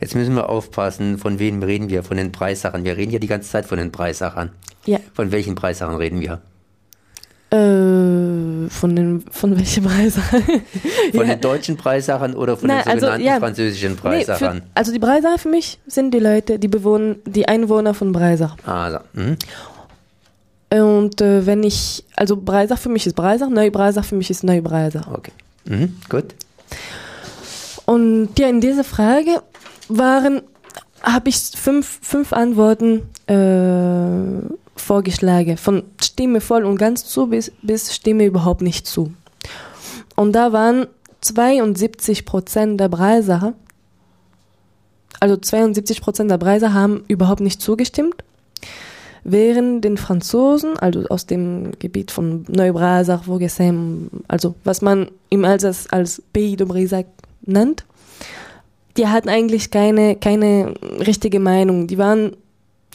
Jetzt 0.00 0.14
müssen 0.14 0.34
wir 0.34 0.50
aufpassen, 0.50 1.18
von 1.18 1.38
wem 1.38 1.62
reden 1.62 1.88
wir? 1.88 2.02
Von 2.02 2.18
den 2.18 2.32
Preissachern. 2.32 2.84
Wir 2.84 2.96
reden 2.96 3.12
ja 3.12 3.18
die 3.18 3.26
ganze 3.26 3.50
Zeit 3.50 3.64
von 3.64 3.78
den 3.78 3.92
Preissachern. 3.92 4.50
Ja. 4.84 4.98
Von 5.14 5.32
welchen 5.32 5.54
Preissachern 5.54 5.96
reden 5.96 6.20
wir? 6.20 6.40
Äh, 7.50 8.68
von 8.68 8.96
den 8.96 9.24
von 9.30 9.56
welchen 9.56 9.84
Preisachern? 9.84 10.42
von 11.12 11.26
ja. 11.26 11.34
den 11.34 11.40
deutschen 11.40 11.76
Preisachern 11.76 12.34
oder 12.34 12.56
von 12.56 12.68
Na, 12.68 12.82
den 12.82 12.88
also, 12.88 13.06
sogenannten 13.06 13.28
also, 13.28 13.34
ja, 13.34 13.38
französischen 13.38 13.96
Preisachern? 13.96 14.56
Nee, 14.56 14.60
für, 14.60 14.66
also 14.74 14.92
die 14.92 14.98
Breisacher 14.98 15.38
für 15.38 15.48
mich 15.48 15.78
sind 15.86 16.12
die 16.12 16.18
Leute, 16.18 16.58
die 16.58 16.68
bewohnen, 16.68 17.16
die 17.24 17.48
Einwohner 17.48 17.94
von 17.94 18.12
Breisach. 18.12 18.56
Ah, 18.66 18.90
so. 18.90 18.98
Und 20.70 21.20
äh, 21.20 21.46
wenn 21.46 21.62
ich, 21.62 22.04
also 22.16 22.36
Breisach 22.36 22.78
für 22.78 22.88
mich 22.88 23.06
ist 23.06 23.14
Breisach, 23.14 23.48
Neubreisach 23.48 24.04
für 24.04 24.16
mich 24.16 24.30
ist 24.30 24.42
Neubreisach. 24.42 25.06
Okay. 25.08 25.32
Mhm, 25.64 25.96
gut. 26.08 26.34
Und 27.84 28.30
ja, 28.38 28.48
in 28.48 28.60
dieser 28.60 28.84
Frage 28.84 29.42
waren, 29.88 30.42
habe 31.02 31.28
ich 31.28 31.36
fünf, 31.36 32.00
fünf 32.02 32.32
Antworten 32.32 33.02
äh, 33.28 34.52
vorgeschlagen, 34.74 35.56
von 35.56 35.84
Stimme 36.02 36.40
voll 36.40 36.64
und 36.64 36.78
ganz 36.78 37.04
zu 37.04 37.28
bis, 37.28 37.52
bis 37.62 37.94
Stimme 37.94 38.24
überhaupt 38.24 38.62
nicht 38.62 38.86
zu. 38.86 39.12
Und 40.16 40.32
da 40.32 40.52
waren 40.52 40.86
72 41.20 42.24
Prozent 42.24 42.80
der 42.80 42.88
Breiser, 42.88 43.54
also 45.20 45.36
72 45.36 46.00
Prozent 46.00 46.30
der 46.30 46.38
Breiser 46.38 46.74
haben 46.74 47.04
überhaupt 47.08 47.40
nicht 47.40 47.60
zugestimmt, 47.62 48.22
während 49.28 49.84
den 49.84 49.96
Franzosen, 49.96 50.78
also 50.78 51.04
aus 51.08 51.26
dem 51.26 51.72
Gebiet 51.78 52.12
von 52.12 52.44
Neubreisach, 52.48 53.24
Vaugesem, 53.24 54.08
also 54.28 54.54
was 54.62 54.82
man 54.82 55.08
im 55.30 55.44
Alsace 55.44 55.88
als 55.90 56.22
Pays 56.32 56.56
de 56.56 56.66
Breisac 56.66 57.06
nennt, 57.42 57.84
die 58.96 59.08
hatten 59.08 59.28
eigentlich 59.28 59.70
keine, 59.70 60.14
keine 60.14 60.74
richtige 61.00 61.40
Meinung. 61.40 61.88
Die 61.88 61.98
waren, 61.98 62.36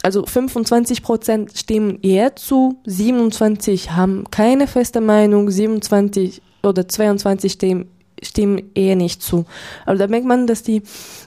also 0.04 0.26
25 0.26 1.04
Prozent 1.04 1.58
stimmen 1.58 2.00
eher 2.02 2.36
zu, 2.38 2.78
27 2.86 3.92
haben 3.92 4.24
keine 4.32 4.68
feste 4.68 5.02
Meinung, 5.02 5.52
27 5.52 6.42
oder 6.64 6.88
22 6.88 7.52
stimmen, 7.52 7.88
stimmen 8.24 8.72
eher 8.74 8.96
nicht 8.96 9.22
zu. 9.22 9.46
Also 9.86 10.00
da 10.00 10.08
merkt 10.08 10.26
man, 10.26 10.48
dass 10.48 10.64
die, 10.64 10.82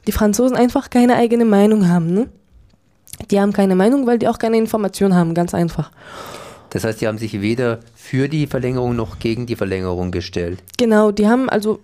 die 0.07 0.13
Franzosen 0.13 0.57
einfach 0.57 0.89
keine 0.89 1.17
eigene 1.17 1.45
Meinung 1.45 1.89
haben. 1.89 2.15
Ne? 2.15 2.29
Die 3.31 3.41
haben 3.41 3.53
keine 3.53 3.77
Meinung, 3.77 4.07
weil 4.07 4.19
die 4.19 4.29
auch 4.29 4.39
keine 4.39 4.57
Information 4.57 5.15
haben, 5.15 5.35
ganz 5.35 5.55
einfach. 5.55 5.91
Das 6.71 6.85
heißt, 6.85 7.01
die 7.01 7.07
haben 7.07 7.19
sich 7.19 7.41
weder 7.41 7.81
für 7.95 8.29
die 8.29 8.47
Verlängerung 8.47 8.97
noch 8.97 9.19
gegen 9.19 9.47
die 9.47 9.57
Verlängerung 9.57 10.11
gestellt. 10.11 10.63
Genau, 10.77 11.13
die 11.13 11.29
haben 11.29 11.49
also 11.49 11.79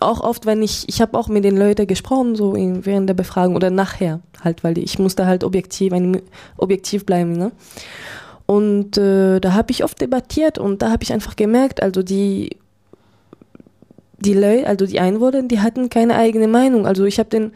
auch 0.00 0.20
oft, 0.20 0.46
wenn 0.46 0.62
ich, 0.62 0.88
ich 0.88 1.00
habe 1.00 1.16
auch 1.18 1.28
mit 1.28 1.44
den 1.44 1.56
Leuten 1.56 1.86
gesprochen, 1.86 2.34
so 2.34 2.54
in, 2.54 2.84
während 2.84 3.08
der 3.08 3.14
Befragung 3.14 3.54
oder 3.54 3.70
nachher 3.70 4.20
halt, 4.42 4.64
weil 4.64 4.78
ich 4.78 4.98
musste 4.98 5.26
halt 5.26 5.44
objektiv, 5.44 5.92
ein, 5.92 6.20
objektiv 6.56 7.06
bleiben, 7.06 7.32
ne? 7.32 7.52
Und 8.46 8.98
äh, 8.98 9.38
da 9.38 9.52
habe 9.52 9.70
ich 9.70 9.84
oft 9.84 10.00
debattiert 10.00 10.58
und 10.58 10.82
da 10.82 10.90
habe 10.90 11.04
ich 11.04 11.12
einfach 11.12 11.36
gemerkt, 11.36 11.82
also 11.82 12.02
die 12.02 12.50
die 14.22 14.34
Leute, 14.34 14.66
also 14.66 14.86
die 14.86 15.00
Einwohner, 15.00 15.42
die 15.42 15.60
hatten 15.60 15.90
keine 15.90 16.16
eigene 16.16 16.48
Meinung. 16.48 16.86
Also 16.86 17.04
ich 17.04 17.18
habe 17.18 17.28
den, 17.28 17.52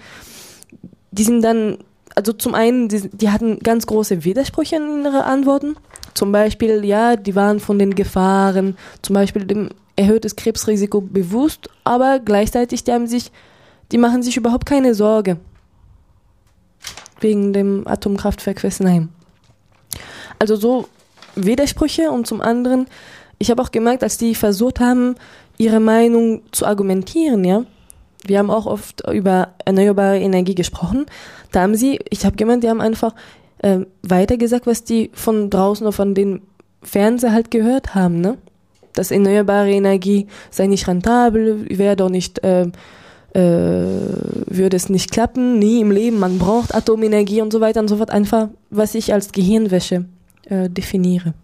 die 1.12 1.24
sind 1.24 1.42
dann, 1.42 1.78
also 2.16 2.32
zum 2.32 2.54
einen, 2.54 2.88
die, 2.88 3.08
die 3.10 3.30
hatten 3.30 3.58
ganz 3.60 3.86
große 3.86 4.24
Widersprüche 4.24 4.76
in 4.76 5.04
ihren 5.04 5.14
Antworten. 5.14 5.76
Zum 6.14 6.32
Beispiel, 6.32 6.84
ja, 6.84 7.14
die 7.14 7.36
waren 7.36 7.60
von 7.60 7.78
den 7.78 7.94
Gefahren, 7.94 8.76
zum 9.02 9.14
Beispiel 9.14 9.44
dem 9.44 9.68
erhöhtes 9.96 10.34
Krebsrisiko 10.34 11.02
bewusst, 11.02 11.68
aber 11.84 12.18
gleichzeitig 12.18 12.84
die 12.84 12.92
haben 12.92 13.06
sich, 13.06 13.30
die 13.92 13.98
machen 13.98 14.22
sich 14.22 14.36
überhaupt 14.36 14.66
keine 14.66 14.94
Sorge 14.94 15.36
wegen 17.20 17.52
dem 17.52 17.86
Atomkraftwerk 17.86 18.60
Fessenheim. 18.60 19.10
Also 20.38 20.56
so 20.56 20.88
Widersprüche 21.34 22.10
und 22.10 22.26
zum 22.26 22.40
anderen, 22.40 22.86
ich 23.38 23.50
habe 23.50 23.62
auch 23.62 23.70
gemerkt, 23.70 24.02
als 24.02 24.16
die 24.16 24.34
versucht 24.34 24.80
haben, 24.80 25.16
ihre 25.58 25.80
Meinung 25.80 26.42
zu 26.50 26.66
argumentieren, 26.66 27.44
ja. 27.44 27.64
Wir 28.28 28.38
haben 28.38 28.50
auch 28.50 28.66
oft 28.66 29.02
über 29.10 29.54
erneuerbare 29.64 30.18
Energie 30.18 30.54
gesprochen. 30.54 31.06
Da 31.52 31.62
haben 31.62 31.74
sie, 31.74 31.98
ich 32.10 32.24
habe 32.24 32.36
gemeint, 32.36 32.64
die 32.64 32.68
haben 32.68 32.80
einfach 32.80 33.14
äh, 33.58 33.80
weitergesagt, 34.02 34.66
was 34.66 34.84
die 34.84 35.10
von 35.14 35.50
draußen 35.50 35.86
oder 35.86 35.92
von 35.92 36.14
den 36.14 36.42
Fernseher 36.82 37.32
halt 37.32 37.50
gehört 37.50 37.94
haben, 37.94 38.20
ne? 38.20 38.38
dass 38.92 39.10
erneuerbare 39.10 39.70
Energie 39.70 40.26
sei 40.50 40.66
nicht 40.66 40.88
rentabel, 40.88 41.66
wäre 41.68 41.96
doch 41.96 42.08
nicht, 42.08 42.42
äh, 42.44 42.62
äh, 42.62 42.70
würde 43.34 44.76
es 44.76 44.88
nicht 44.88 45.10
klappen, 45.10 45.58
nie 45.58 45.80
im 45.80 45.90
Leben, 45.90 46.18
man 46.18 46.38
braucht 46.38 46.74
Atomenergie 46.74 47.42
und 47.42 47.52
so 47.52 47.60
weiter 47.60 47.80
und 47.80 47.88
so 47.88 47.96
fort. 47.96 48.10
Einfach, 48.10 48.48
was 48.70 48.94
ich 48.94 49.12
als 49.12 49.32
Gehirnwäsche 49.32 50.06
äh, 50.46 50.70
definiere. 50.70 51.34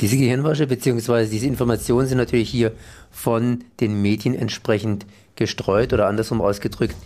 Diese 0.00 0.16
Gehirnwäsche 0.16 0.66
bzw. 0.66 1.26
diese 1.26 1.46
Informationen 1.46 2.08
sind 2.08 2.18
natürlich 2.18 2.50
hier 2.50 2.72
von 3.12 3.62
den 3.78 4.02
Medien 4.02 4.34
entsprechend 4.34 5.06
gestreut 5.36 5.92
oder 5.92 6.06
andersrum 6.06 6.40
ausgedrückt, 6.40 6.96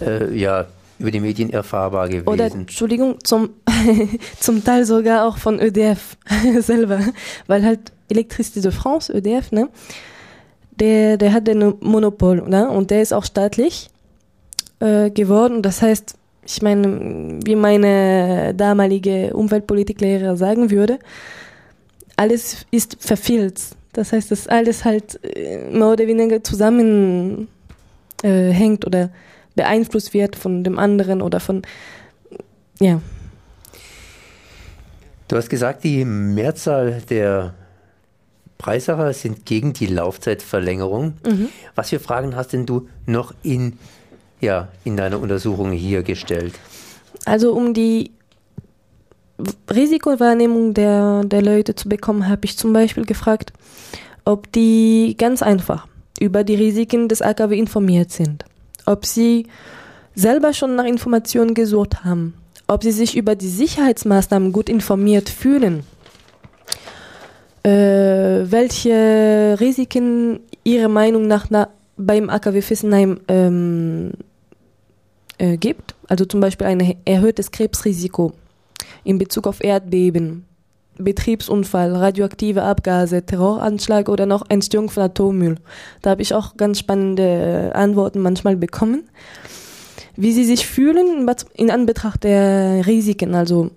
äh, 0.00 0.34
ja, 0.36 0.66
über 0.98 1.10
die 1.10 1.20
Medien 1.20 1.50
erfahrbar 1.50 2.08
gewesen. 2.08 2.28
Oder, 2.28 2.46
Entschuldigung, 2.46 3.16
zum, 3.24 3.50
zum 4.40 4.64
Teil 4.64 4.84
sogar 4.84 5.26
auch 5.26 5.36
von 5.36 5.60
ÖDF 5.60 6.16
selber, 6.60 7.00
weil 7.46 7.64
halt 7.64 7.92
Electricité 8.10 8.60
de 8.60 8.70
France, 8.70 9.12
ÖDF, 9.12 9.50
ne, 9.52 9.68
der, 10.78 11.16
der 11.16 11.32
hat 11.32 11.48
ein 11.48 11.74
Monopol, 11.80 12.48
ne, 12.48 12.70
und 12.70 12.90
der 12.90 13.02
ist 13.02 13.12
auch 13.12 13.24
staatlich 13.24 13.90
äh, 14.80 15.10
geworden. 15.10 15.62
Das 15.62 15.82
heißt, 15.82 16.14
ich 16.46 16.62
meine, 16.62 17.40
wie 17.44 17.56
meine 17.56 18.54
damalige 18.54 19.34
Umweltpolitiklehrer 19.34 20.36
sagen 20.36 20.70
würde, 20.70 20.98
alles 22.16 22.66
ist 22.70 22.96
verfilzt. 23.00 23.76
Das 23.92 24.12
heißt, 24.12 24.30
dass 24.30 24.46
alles 24.46 24.84
halt 24.84 25.20
äh, 25.24 25.68
mehr 25.70 25.88
oder 25.88 26.06
weniger 26.06 26.42
zusammenhängt 26.42 27.48
äh, 28.22 28.78
oder 28.86 29.10
beeinflusst 29.54 30.14
wird 30.14 30.36
von 30.36 30.64
dem 30.64 30.78
anderen 30.78 31.22
oder 31.22 31.40
von, 31.40 31.62
ja. 32.80 33.00
Du 35.28 35.36
hast 35.36 35.48
gesagt, 35.48 35.84
die 35.84 36.04
Mehrzahl 36.04 37.02
der 37.08 37.54
Preisacher 38.58 39.12
sind 39.12 39.44
gegen 39.44 39.72
die 39.72 39.86
Laufzeitverlängerung. 39.86 41.14
Mhm. 41.26 41.48
Was 41.74 41.90
für 41.90 41.98
Fragen 41.98 42.36
hast 42.36 42.52
denn 42.52 42.66
du 42.66 42.88
noch 43.06 43.34
in, 43.42 43.78
ja, 44.40 44.68
in 44.84 44.96
deiner 44.96 45.20
Untersuchung 45.20 45.72
hier 45.72 46.02
gestellt? 46.02 46.54
Also 47.24 47.52
um 47.52 47.74
die 47.74 48.12
Risikowahrnehmung 49.70 50.74
der, 50.74 51.22
der 51.24 51.42
Leute 51.42 51.74
zu 51.74 51.88
bekommen, 51.88 52.28
habe 52.28 52.44
ich 52.44 52.56
zum 52.56 52.72
Beispiel 52.72 53.04
gefragt, 53.04 53.52
ob 54.24 54.50
die 54.52 55.16
ganz 55.18 55.42
einfach 55.42 55.86
über 56.20 56.44
die 56.44 56.54
Risiken 56.54 57.08
des 57.08 57.22
AKW 57.22 57.58
informiert 57.58 58.10
sind. 58.10 58.44
Ob 58.86 59.06
sie 59.06 59.46
selber 60.14 60.52
schon 60.52 60.76
nach 60.76 60.84
Informationen 60.84 61.54
gesucht 61.54 62.04
haben, 62.04 62.34
ob 62.66 62.82
sie 62.82 62.92
sich 62.92 63.16
über 63.16 63.34
die 63.34 63.48
Sicherheitsmaßnahmen 63.48 64.52
gut 64.52 64.68
informiert 64.68 65.28
fühlen, 65.28 65.84
äh, 67.64 67.70
welche 67.70 69.56
Risiken 69.60 70.40
ihrer 70.64 70.88
Meinung 70.88 71.26
nach 71.26 71.46
na, 71.50 71.68
beim 71.96 72.30
AKW 72.30 72.62
Fessenheim 72.62 73.20
ähm, 73.28 74.12
äh, 75.38 75.56
gibt, 75.56 75.94
also 76.08 76.24
zum 76.24 76.40
Beispiel 76.40 76.66
ein 76.66 76.96
erhöhtes 77.04 77.50
Krebsrisiko 77.50 78.32
in 79.04 79.18
Bezug 79.18 79.46
auf 79.46 79.62
Erdbeben, 79.62 80.44
Betriebsunfall, 80.98 81.94
radioaktive 81.94 82.62
Abgase, 82.62 83.24
Terroranschlag 83.24 84.08
oder 84.08 84.26
noch 84.26 84.44
Entstehung 84.48 84.90
von 84.90 85.04
Atommüll. 85.04 85.56
Da 86.02 86.10
habe 86.10 86.22
ich 86.22 86.34
auch 86.34 86.56
ganz 86.56 86.78
spannende 86.78 87.70
äh, 87.72 87.76
Antworten 87.76 88.20
manchmal 88.20 88.56
bekommen. 88.56 89.08
Wie 90.16 90.32
sie 90.32 90.44
sich 90.44 90.66
fühlen 90.66 91.26
in 91.54 91.70
Anbetracht 91.70 92.24
der 92.24 92.86
Risiken, 92.86 93.34
also 93.34 93.70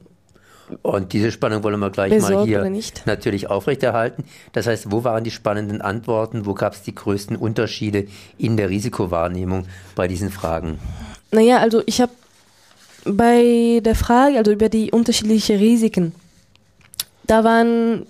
und 0.82 1.14
diese 1.14 1.32
Spannung 1.32 1.64
wollen 1.64 1.80
wir 1.80 1.92
gleich 1.92 2.20
mal 2.22 2.44
hier 2.44 2.68
natürlich 3.06 3.50
aufrechterhalten. 3.50 4.24
Das 4.52 4.66
heißt, 4.66 4.92
wo 4.92 5.04
waren 5.04 5.24
die 5.24 5.32
spannenden 5.32 5.82
Antworten? 5.82 6.46
Wo 6.46 6.56
gab 6.56 6.74
es 6.74 6.82
die 6.82 6.96
größten 6.96 7.36
Unterschiede 7.36 8.08
in 8.38 8.58
der 8.58 8.70
Risikowahrnehmung 8.70 9.68
bei 9.96 10.08
diesen 10.08 10.32
Fragen? 10.32 10.80
Naja, 11.32 11.60
also 11.60 11.84
ich 11.86 12.02
habe 12.02 12.14
bei 13.06 13.80
der 13.84 13.94
Frage, 13.94 14.40
also 14.40 14.52
über 14.52 14.70
die 14.70 14.92
unterschiedlichen 14.92 15.60
Risiken, 15.60 16.14
da 17.28 17.44
waren, 17.44 18.06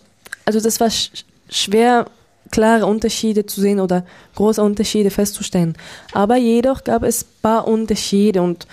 also 0.45 0.59
das 0.59 0.79
war 0.79 0.89
sch 0.89 1.25
schwer 1.47 2.07
klare 2.51 2.85
Unterschiede 2.85 3.45
zu 3.45 3.61
sehen 3.61 3.79
oder 3.79 4.05
große 4.35 4.61
Unterschiede 4.61 5.09
festzustellen. 5.09 5.75
Aber 6.13 6.37
jedoch 6.37 6.83
gab 6.83 7.03
es 7.03 7.23
paar 7.23 7.67
Unterschiede 7.67 8.41
und 8.41 8.67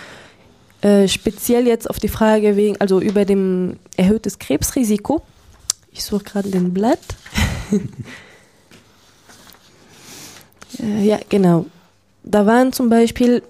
äh, 0.83 1.07
speziell 1.09 1.67
jetzt 1.67 1.89
auf 1.89 1.99
die 1.99 2.09
Frage 2.09 2.57
wegen, 2.57 2.81
also 2.81 3.01
über 3.01 3.25
dem 3.25 3.79
erhöhtes 3.97 4.39
Krebsrisiko. 4.39 5.23
Ich 5.93 6.05
suche 6.05 6.25
gerade 6.25 6.51
den 6.51 6.73
Blatt. 6.73 6.99
äh, 10.83 11.05
ja, 11.05 11.19
genau. 11.29 11.67
Da 12.25 12.47
waren 12.47 12.73
zum 12.73 12.89
Beispiel 12.89 13.43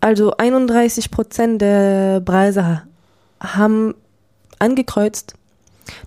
also 0.00 0.36
31 0.36 1.10
Prozent 1.10 1.60
der 1.60 2.20
Preise 2.20 2.82
haben 3.40 3.94
angekreuzt, 4.58 5.34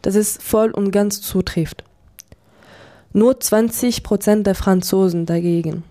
dass 0.01 0.15
es 0.15 0.38
voll 0.38 0.71
und 0.71 0.91
ganz 0.91 1.21
zutrifft. 1.21 1.83
Nur 3.13 3.39
20 3.39 4.03
Prozent 4.03 4.45
der 4.45 4.55
Franzosen 4.55 5.25
dagegen. 5.25 5.83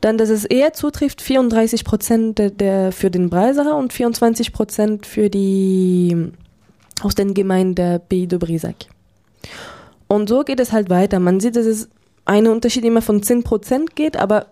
Dann, 0.00 0.18
dass 0.18 0.28
es 0.28 0.44
eher 0.44 0.72
zutrifft, 0.72 1.22
34 1.22 1.84
Prozent 1.84 2.38
für 2.38 3.10
den 3.10 3.30
Breisacher 3.30 3.76
und 3.76 3.92
24 3.92 4.52
Prozent 4.52 5.06
für 5.06 5.30
die 5.30 6.32
aus 7.02 7.14
den 7.14 7.34
Gemeinden 7.34 8.00
Pays 8.08 8.28
de 8.28 8.38
Brisac. 8.38 8.86
Und 10.08 10.28
so 10.28 10.44
geht 10.44 10.60
es 10.60 10.72
halt 10.72 10.90
weiter. 10.90 11.18
Man 11.18 11.40
sieht, 11.40 11.56
dass 11.56 11.66
es 11.66 11.88
einen 12.24 12.46
Unterschied 12.48 12.84
immer 12.84 13.02
von 13.02 13.22
10 13.22 13.42
Prozent 13.42 13.96
geht, 13.96 14.16
aber 14.16 14.46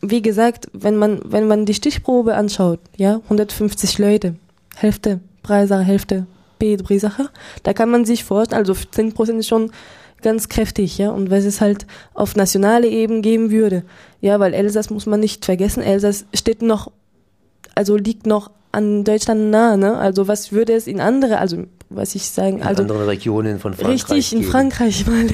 wie 0.00 0.22
gesagt, 0.22 0.68
wenn 0.72 0.96
man, 0.96 1.20
wenn 1.24 1.48
man 1.48 1.66
die 1.66 1.74
Stichprobe 1.74 2.34
anschaut, 2.34 2.80
ja, 2.96 3.20
150 3.24 3.98
Leute, 3.98 4.36
Hälfte 4.76 5.20
Breisacher, 5.42 5.82
Hälfte 5.82 6.26
B 6.58 6.76
Breisacher. 6.76 7.30
Da 7.62 7.72
kann 7.72 7.90
man 7.90 8.04
sich 8.04 8.24
vorstellen, 8.24 8.60
also 8.60 8.72
10% 8.72 9.38
ist 9.38 9.48
schon 9.48 9.70
ganz 10.22 10.48
kräftig, 10.48 10.98
ja. 10.98 11.10
Und 11.10 11.30
was 11.30 11.44
es 11.44 11.60
halt 11.60 11.86
auf 12.14 12.34
nationale 12.36 12.88
Ebene 12.88 13.20
geben 13.20 13.50
würde, 13.50 13.84
ja, 14.20 14.40
weil 14.40 14.54
Elsass 14.54 14.90
muss 14.90 15.06
man 15.06 15.20
nicht 15.20 15.44
vergessen, 15.44 15.82
Elsass 15.82 16.24
steht 16.34 16.62
noch 16.62 16.90
also 17.74 17.96
liegt 17.96 18.26
noch 18.26 18.50
an 18.72 19.04
Deutschland 19.04 19.50
nah, 19.50 19.76
ne? 19.76 19.96
Also 19.96 20.26
was 20.26 20.52
würde 20.52 20.72
es 20.74 20.86
in 20.86 21.00
andere, 21.00 21.38
also 21.38 21.64
was 21.90 22.14
ich 22.14 22.28
sagen, 22.28 22.58
In 22.58 22.62
also 22.64 22.82
anderen 22.82 23.04
Regionen 23.04 23.58
von 23.60 23.74
Frankreich. 23.74 24.04
richtig 24.10 24.32
in 24.32 24.40
geben. 24.40 24.50
Frankreich 24.50 25.06
mal 25.06 25.26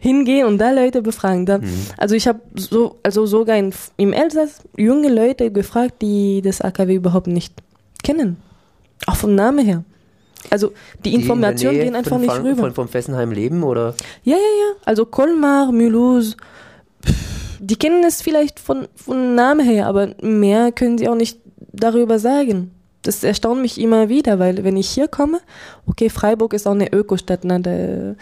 hingehen 0.00 0.46
und 0.46 0.58
da 0.58 0.70
Leute 0.70 1.00
befragen. 1.00 1.46
Da, 1.46 1.60
Also 1.96 2.14
ich 2.14 2.26
habe 2.26 2.40
so, 2.56 2.96
also 3.02 3.24
sogar 3.24 3.56
in, 3.56 3.72
im 3.96 4.12
Elsass 4.12 4.60
junge 4.76 5.08
Leute 5.08 5.50
gefragt, 5.50 6.02
die 6.02 6.42
das 6.42 6.60
AKW 6.60 6.94
überhaupt 6.94 7.26
nicht 7.26 7.54
kennen. 8.02 8.36
Auch 9.06 9.16
vom 9.16 9.34
Namen 9.34 9.64
her. 9.64 9.84
Also 10.50 10.72
die, 11.04 11.14
Informationen 11.14 11.78
gehen 11.78 11.94
einfach 11.94 12.18
nicht 12.18 12.30
Frank- 12.30 12.44
rüber. 12.44 12.62
Von, 12.62 12.74
vom 12.74 12.88
Fessenheim 12.88 13.32
leben 13.32 13.62
oder? 13.62 13.94
Ja, 14.24 14.36
ja, 14.36 14.36
ja. 14.36 14.76
Also 14.84 15.06
Colmar, 15.06 15.72
Mulhouse, 15.72 16.36
die 17.60 17.76
kennen 17.76 18.04
es 18.04 18.20
vielleicht 18.20 18.60
von, 18.60 18.88
von 18.94 19.34
Namen 19.34 19.64
her, 19.64 19.86
aber 19.86 20.14
mehr 20.20 20.70
können 20.72 20.98
sie 20.98 21.08
auch 21.08 21.14
nicht 21.14 21.38
darüber 21.72 22.18
sagen. 22.18 22.70
Das 23.02 23.22
erstaunt 23.22 23.60
mich 23.60 23.78
immer 23.78 24.08
wieder, 24.08 24.38
weil 24.38 24.64
wenn 24.64 24.78
ich 24.78 24.88
hier 24.88 25.08
komme, 25.08 25.40
okay, 25.86 26.08
Freiburg 26.08 26.54
ist 26.54 26.66
auch 26.66 26.72
eine 26.72 26.90
Ökostadt, 26.90 27.44
ne, 27.44 27.60
der, 27.60 28.16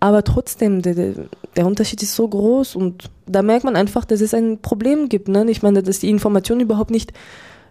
aber 0.00 0.24
trotzdem, 0.24 0.82
der, 0.82 0.94
der, 0.94 1.12
der 1.54 1.66
Unterschied 1.66 2.02
ist 2.02 2.16
so 2.16 2.26
groß 2.26 2.74
und 2.74 3.04
da 3.26 3.42
merkt 3.42 3.64
man 3.64 3.76
einfach, 3.76 4.04
dass 4.04 4.20
es 4.20 4.34
ein 4.34 4.58
Problem 4.62 5.08
gibt. 5.08 5.28
Ne? 5.28 5.48
Ich 5.48 5.62
meine, 5.62 5.82
dass 5.82 6.00
die 6.00 6.10
Informationen 6.10 6.60
überhaupt 6.60 6.90
nicht 6.90 7.12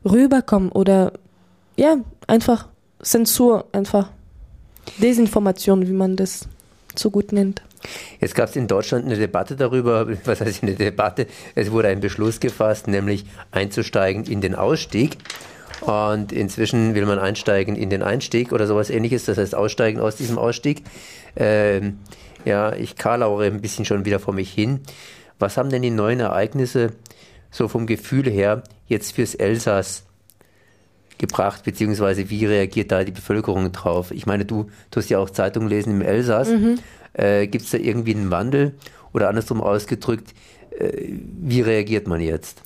rüberkommen 0.06 0.72
oder 0.72 1.12
ja, 1.76 1.98
einfach 2.28 2.68
Zensur, 3.02 3.66
einfach 3.72 4.10
Desinformation, 4.98 5.88
wie 5.88 5.94
man 5.94 6.16
das 6.16 6.48
so 6.96 7.12
gut 7.12 7.32
nennt. 7.32 7.62
Jetzt 8.20 8.36
gab 8.36 8.50
es 8.50 8.56
in 8.56 8.68
Deutschland 8.68 9.06
eine 9.06 9.18
Debatte 9.18 9.56
darüber, 9.56 10.08
was 10.26 10.42
heißt 10.42 10.64
eine 10.64 10.76
Debatte? 10.76 11.28
Es 11.54 11.72
wurde 11.72 11.90
ein 11.90 12.00
Beschluss 12.00 12.40
gefasst, 12.40 12.88
nämlich 12.88 13.26
einzusteigen 13.52 14.24
in 14.26 14.42
den 14.42 14.56
Ausstieg. 14.56 15.18
Und 15.82 16.32
inzwischen 16.32 16.96
will 16.96 17.06
man 17.06 17.20
einsteigen 17.20 17.76
in 17.76 17.90
den 17.90 18.02
Einstieg 18.02 18.54
oder 18.54 18.66
sowas 18.66 18.90
ähnliches, 18.90 19.26
das 19.26 19.38
heißt 19.38 19.54
aussteigen 19.54 20.00
aus 20.00 20.16
diesem 20.16 20.38
Ausstieg. 20.38 20.84
Ähm, 21.36 22.00
ja, 22.46 22.74
ich 22.74 22.96
karlaure 22.96 23.46
ein 23.46 23.62
bisschen 23.62 23.86
schon 23.86 24.06
wieder 24.06 24.20
vor 24.20 24.34
mich 24.34 24.52
hin. 24.52 24.80
Was 25.38 25.58
haben 25.58 25.70
denn 25.70 25.82
die 25.82 25.92
neuen 25.92 26.22
Ereignisse 26.22 26.94
so 27.52 27.68
vom 27.68 27.88
Gefühl 27.88 28.30
her 28.30 28.64
jetzt 28.88 29.14
fürs 29.14 29.36
Elsass 29.36 30.06
gebracht, 31.18 31.64
beziehungsweise 31.64 32.30
wie 32.30 32.46
reagiert 32.46 32.92
da 32.92 33.04
die 33.04 33.12
Bevölkerung 33.12 33.72
drauf? 33.72 34.12
Ich 34.12 34.26
meine, 34.26 34.46
du 34.46 34.68
tust 34.92 35.10
ja 35.10 35.20
auch 35.20 35.30
Zeitungen 35.30 35.70
lesen 35.70 35.92
im 35.92 36.02
Elsass. 36.02 36.50
Äh, 37.14 37.48
Gibt 37.48 37.66
es 37.66 37.72
da 37.72 37.78
irgendwie 37.78 38.16
einen 38.16 38.32
Wandel? 38.32 38.74
Oder 39.14 39.30
andersrum 39.30 39.62
ausgedrückt, 39.62 40.34
äh, 40.78 41.14
wie 41.42 41.62
reagiert 41.62 42.08
man 42.08 42.20
jetzt? 42.20 42.62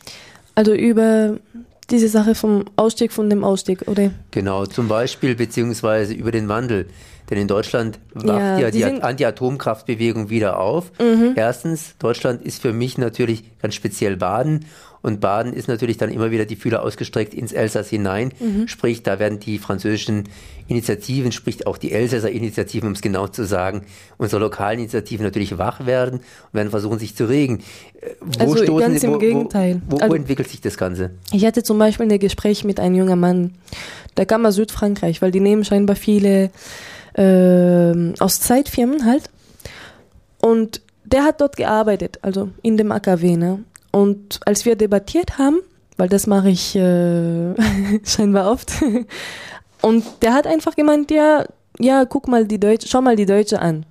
Also 0.56 0.74
über 0.74 1.38
diese 1.90 2.08
Sache 2.08 2.36
vom 2.36 2.66
Ausstieg 2.76 3.12
von 3.12 3.30
dem 3.30 3.44
Ausstieg, 3.44 3.88
oder? 3.88 4.12
Genau, 4.32 4.66
zum 4.66 4.88
Beispiel, 4.88 5.36
beziehungsweise 5.36 6.14
über 6.14 6.32
den 6.32 6.48
Wandel. 6.48 6.88
Denn 7.30 7.38
in 7.38 7.48
Deutschland 7.48 8.00
wacht 8.14 8.26
Ja, 8.26 8.60
ja, 8.60 8.72
die 8.72 8.84
Anti-Atomkraftbewegung 8.84 10.30
wieder 10.30 10.60
auf. 10.60 10.92
Erstens, 11.36 11.96
Deutschland 12.00 12.42
ist 12.42 12.62
für 12.62 12.74
mich 12.74 12.98
natürlich 12.98 13.44
ganz 13.60 13.76
speziell 13.76 14.18
Baden. 14.18 14.66
Und 15.02 15.22
Baden 15.22 15.54
ist 15.54 15.68
natürlich 15.68 15.98
dann 15.98 16.10
immer 16.12 16.30
wieder 16.32 16.46
die 16.46 16.56
Fühler 16.58 16.84
ausgestreckt 16.84 17.34
ins 17.34 17.54
Elsass 17.54 17.88
hinein. 17.90 18.34
Sprich, 18.66 19.02
da 19.04 19.18
werden 19.20 19.40
die 19.40 19.58
französischen 19.58 20.26
Initiativen, 20.68 21.32
sprich 21.32 21.66
auch 21.66 21.78
die 21.78 21.92
Elsässer 21.92 22.30
Initiativen, 22.30 22.88
um 22.88 22.94
es 22.94 23.02
genau 23.02 23.28
zu 23.28 23.44
sagen, 23.46 23.84
unsere 24.18 24.42
lokalen 24.42 24.80
Initiativen 24.80 25.24
natürlich 25.26 25.58
wach 25.58 25.86
werden 25.86 26.20
und 26.20 26.54
werden 26.54 26.70
versuchen, 26.70 27.00
sich 27.00 27.16
zu 27.16 27.26
regen. 27.30 27.64
Äh, 28.02 28.08
Wo 28.20 28.40
Also 28.42 28.58
stoßen 28.64 28.92
ganz 28.92 29.04
im 29.04 29.14
wo, 29.14 29.18
Gegenteil. 29.18 29.82
Wo, 29.88 29.96
wo, 29.96 30.00
wo 30.00 30.04
Also- 30.04 30.16
entwickelt 30.16 30.48
sich 30.50 30.62
das 30.62 30.78
Ganze? 30.78 31.12
Ich 31.32 31.46
hatte 31.46 31.64
zum 31.64 31.80
Beispiel 31.80 32.12
ein 32.12 32.20
Gespräch 32.20 32.64
mit 32.66 32.80
einem 32.80 32.96
jungen 32.96 33.20
Mann, 33.20 33.54
der 34.18 34.26
kam 34.26 34.46
aus 34.46 34.56
Südfrankreich, 34.56 35.22
weil 35.22 35.32
die 35.32 35.40
nehmen 35.40 35.64
scheinbar 35.64 35.96
viele 35.96 36.52
ähm, 37.16 38.14
aus 38.20 38.40
Zeitfirmen 38.42 39.06
halt. 39.06 39.30
Und 40.42 40.82
der 41.06 41.24
hat 41.24 41.42
dort 41.42 41.58
gearbeitet, 41.58 42.20
also 42.22 42.50
in 42.62 42.78
dem 42.78 42.92
AKW. 42.92 43.36
Ne? 43.38 43.60
Und 43.92 44.40
als 44.46 44.66
wir 44.66 44.76
debattiert 44.76 45.38
haben, 45.38 45.60
weil 45.98 46.10
das 46.10 46.28
mache 46.28 46.50
ich 46.50 46.76
äh, 46.76 47.54
scheinbar 48.04 48.52
oft, 48.52 48.72
und 49.82 50.04
der 50.22 50.34
hat 50.34 50.48
einfach 50.48 50.76
gemeint, 50.76 51.12
ja, 51.12 51.46
ja, 51.80 52.06
guck 52.06 52.28
mal 52.28 52.46
die 52.46 52.60
Deutsche, 52.60 52.88
schau 52.88 53.02
mal 53.02 53.16
die 53.16 53.26
Deutsche 53.26 53.60
an. 53.60 53.86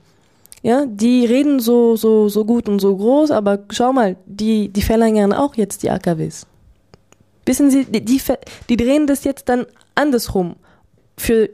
Ja, 0.63 0.85
die 0.87 1.25
reden 1.25 1.61
so, 1.61 1.97
so, 1.97 2.29
so 2.29 2.45
gut 2.45 2.69
und 2.69 2.81
so 2.81 2.97
groß, 2.97 3.31
aber 3.31 3.61
schau 3.71 3.93
mal, 3.93 4.17
die, 4.27 4.69
die 4.69 4.83
verlängern 4.83 5.33
auch 5.33 5.55
jetzt 5.55 5.83
die 5.83 5.91
AKWs. 5.91 6.47
Wissen 7.47 7.71
Sie, 7.71 7.85
die, 7.85 8.05
die, 8.05 8.21
die 8.69 8.77
drehen 8.77 9.07
das 9.07 9.25
jetzt 9.25 9.49
dann 9.49 9.67
andersrum 9.95 10.57
für 11.17 11.49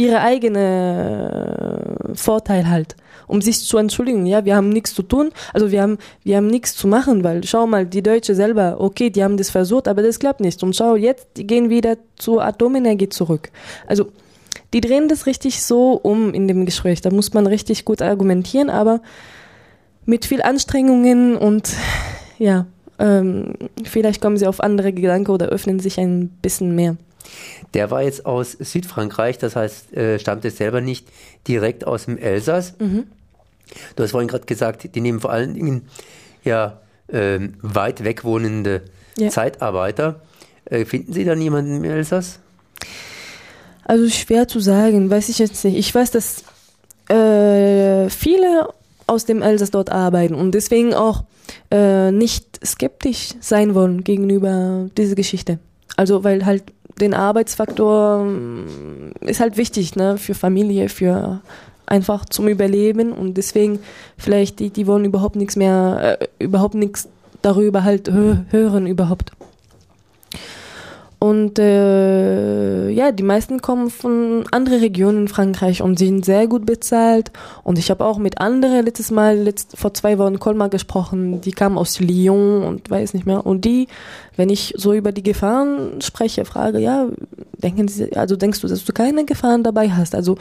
ihre 0.00 0.20
eigene 0.22 1.98
äh, 2.10 2.14
Vorteil 2.14 2.68
halt, 2.68 2.96
um 3.26 3.42
sich 3.42 3.60
zu 3.60 3.76
entschuldigen. 3.76 4.24
Ja, 4.24 4.44
wir 4.44 4.56
haben 4.56 4.70
nichts 4.70 4.94
zu 4.94 5.02
tun, 5.02 5.30
also 5.52 5.70
wir 5.70 5.82
haben, 5.82 5.98
wir 6.24 6.36
haben 6.36 6.46
nichts 6.46 6.74
zu 6.74 6.88
machen, 6.88 7.22
weil 7.22 7.44
schau 7.44 7.66
mal, 7.66 7.84
die 7.84 8.02
Deutsche 8.02 8.34
selber, 8.34 8.76
okay, 8.80 9.10
die 9.10 9.22
haben 9.22 9.36
das 9.36 9.50
versucht, 9.50 9.88
aber 9.88 10.02
das 10.02 10.18
klappt 10.18 10.40
nicht. 10.40 10.62
Und 10.62 10.74
schau, 10.74 10.96
jetzt, 10.96 11.26
die 11.36 11.46
gehen 11.46 11.68
wieder 11.68 11.98
zur 12.16 12.42
Atomenergie 12.42 13.10
zurück. 13.10 13.50
Also, 13.86 14.06
die 14.72 14.80
drehen 14.80 15.08
das 15.08 15.26
richtig 15.26 15.62
so 15.62 15.92
um 15.92 16.32
in 16.32 16.48
dem 16.48 16.64
Gespräch. 16.64 17.00
Da 17.00 17.10
muss 17.10 17.34
man 17.34 17.46
richtig 17.46 17.84
gut 17.84 18.00
argumentieren, 18.02 18.70
aber 18.70 19.00
mit 20.06 20.24
viel 20.24 20.40
Anstrengungen 20.42 21.36
und 21.36 21.74
ja, 22.38 22.66
ähm, 22.98 23.54
vielleicht 23.84 24.22
kommen 24.22 24.38
sie 24.38 24.46
auf 24.46 24.60
andere 24.60 24.92
Gedanken 24.92 25.30
oder 25.30 25.46
öffnen 25.46 25.78
sich 25.78 25.98
ein 25.98 26.28
bisschen 26.40 26.74
mehr. 26.74 26.96
Der 27.74 27.90
war 27.90 28.02
jetzt 28.02 28.26
aus 28.26 28.52
Südfrankreich, 28.52 29.38
das 29.38 29.56
heißt, 29.56 29.92
äh, 29.94 30.18
stammte 30.18 30.50
selber 30.50 30.80
nicht 30.80 31.06
direkt 31.46 31.86
aus 31.86 32.06
dem 32.06 32.18
Elsass. 32.18 32.74
Du 32.78 34.02
hast 34.02 34.10
vorhin 34.10 34.28
gerade 34.28 34.46
gesagt, 34.46 34.94
die 34.94 35.00
nehmen 35.00 35.20
vor 35.20 35.30
allen 35.30 35.54
Dingen 35.54 35.88
ja 36.44 36.80
ähm, 37.12 37.54
weit 37.62 38.04
weg 38.04 38.24
wohnende 38.24 38.82
Ja. 39.16 39.28
Zeitarbeiter. 39.30 40.20
Äh, 40.64 40.84
finden 40.84 41.12
Sie 41.12 41.24
da 41.24 41.34
niemanden 41.34 41.76
im 41.76 41.84
Elsass? 41.84 42.38
Also 43.84 44.08
schwer 44.08 44.46
zu 44.48 44.60
sagen, 44.60 45.10
weiß 45.10 45.28
ich 45.28 45.38
jetzt 45.38 45.64
nicht. 45.64 45.76
Ich 45.76 45.94
weiß, 45.94 46.10
dass 46.12 46.44
äh, 47.08 48.08
viele 48.08 48.68
aus 49.06 49.24
dem 49.24 49.42
Elsass 49.42 49.70
dort 49.72 49.90
arbeiten 49.90 50.34
und 50.34 50.52
deswegen 50.52 50.94
auch 50.94 51.24
äh, 51.72 52.12
nicht 52.12 52.64
skeptisch 52.64 53.34
sein 53.40 53.74
wollen 53.74 54.04
gegenüber 54.04 54.88
dieser 54.96 55.16
Geschichte. 55.16 55.58
Also 55.96 56.22
weil 56.22 56.46
halt 56.46 56.62
den 57.00 57.14
Arbeitsfaktor 57.14 58.24
mm, 58.24 59.12
ist 59.22 59.40
halt 59.40 59.56
wichtig, 59.56 59.96
ne, 59.96 60.18
für 60.18 60.34
Familie, 60.34 60.88
für 60.88 61.40
einfach 61.86 62.24
zum 62.24 62.48
Überleben 62.48 63.12
und 63.12 63.34
deswegen 63.34 63.80
vielleicht 64.16 64.60
die, 64.60 64.70
die 64.70 64.86
wollen 64.86 65.04
überhaupt 65.04 65.36
nichts 65.36 65.56
mehr, 65.56 66.18
äh, 66.20 66.44
überhaupt 66.44 66.74
nichts 66.74 67.08
darüber 67.42 67.84
halt 67.84 68.10
hö 68.10 68.36
hören 68.50 68.86
überhaupt. 68.86 69.32
Und 71.22 71.58
äh, 71.58 72.88
ja, 72.88 73.12
die 73.12 73.22
meisten 73.22 73.60
kommen 73.60 73.90
von 73.90 74.46
anderen 74.52 74.80
Regionen 74.80 75.18
in 75.18 75.28
Frankreich 75.28 75.82
und 75.82 75.98
sind 75.98 76.24
sehr 76.24 76.46
gut 76.46 76.64
bezahlt. 76.64 77.30
Und 77.62 77.78
ich 77.78 77.90
habe 77.90 78.06
auch 78.06 78.16
mit 78.16 78.40
anderen 78.40 78.86
letztes 78.86 79.10
Mal, 79.10 79.36
letzt, 79.36 79.76
vor 79.76 79.92
zwei 79.92 80.16
Wochen 80.16 80.38
Colmar 80.38 80.70
gesprochen, 80.70 81.42
die 81.42 81.52
kamen 81.52 81.76
aus 81.76 82.00
Lyon 82.00 82.62
und 82.62 82.88
weiß 82.88 83.12
nicht 83.12 83.26
mehr. 83.26 83.44
Und 83.44 83.66
die, 83.66 83.86
wenn 84.36 84.48
ich 84.48 84.72
so 84.78 84.94
über 84.94 85.12
die 85.12 85.22
Gefahren 85.22 86.00
spreche, 86.00 86.46
frage, 86.46 86.78
ja, 86.78 87.08
denken 87.58 87.86
Sie, 87.86 88.16
also 88.16 88.36
denkst 88.36 88.62
du, 88.62 88.68
dass 88.68 88.86
du 88.86 88.94
keine 88.94 89.26
Gefahren 89.26 89.62
dabei 89.62 89.90
hast? 89.90 90.14
Also 90.14 90.38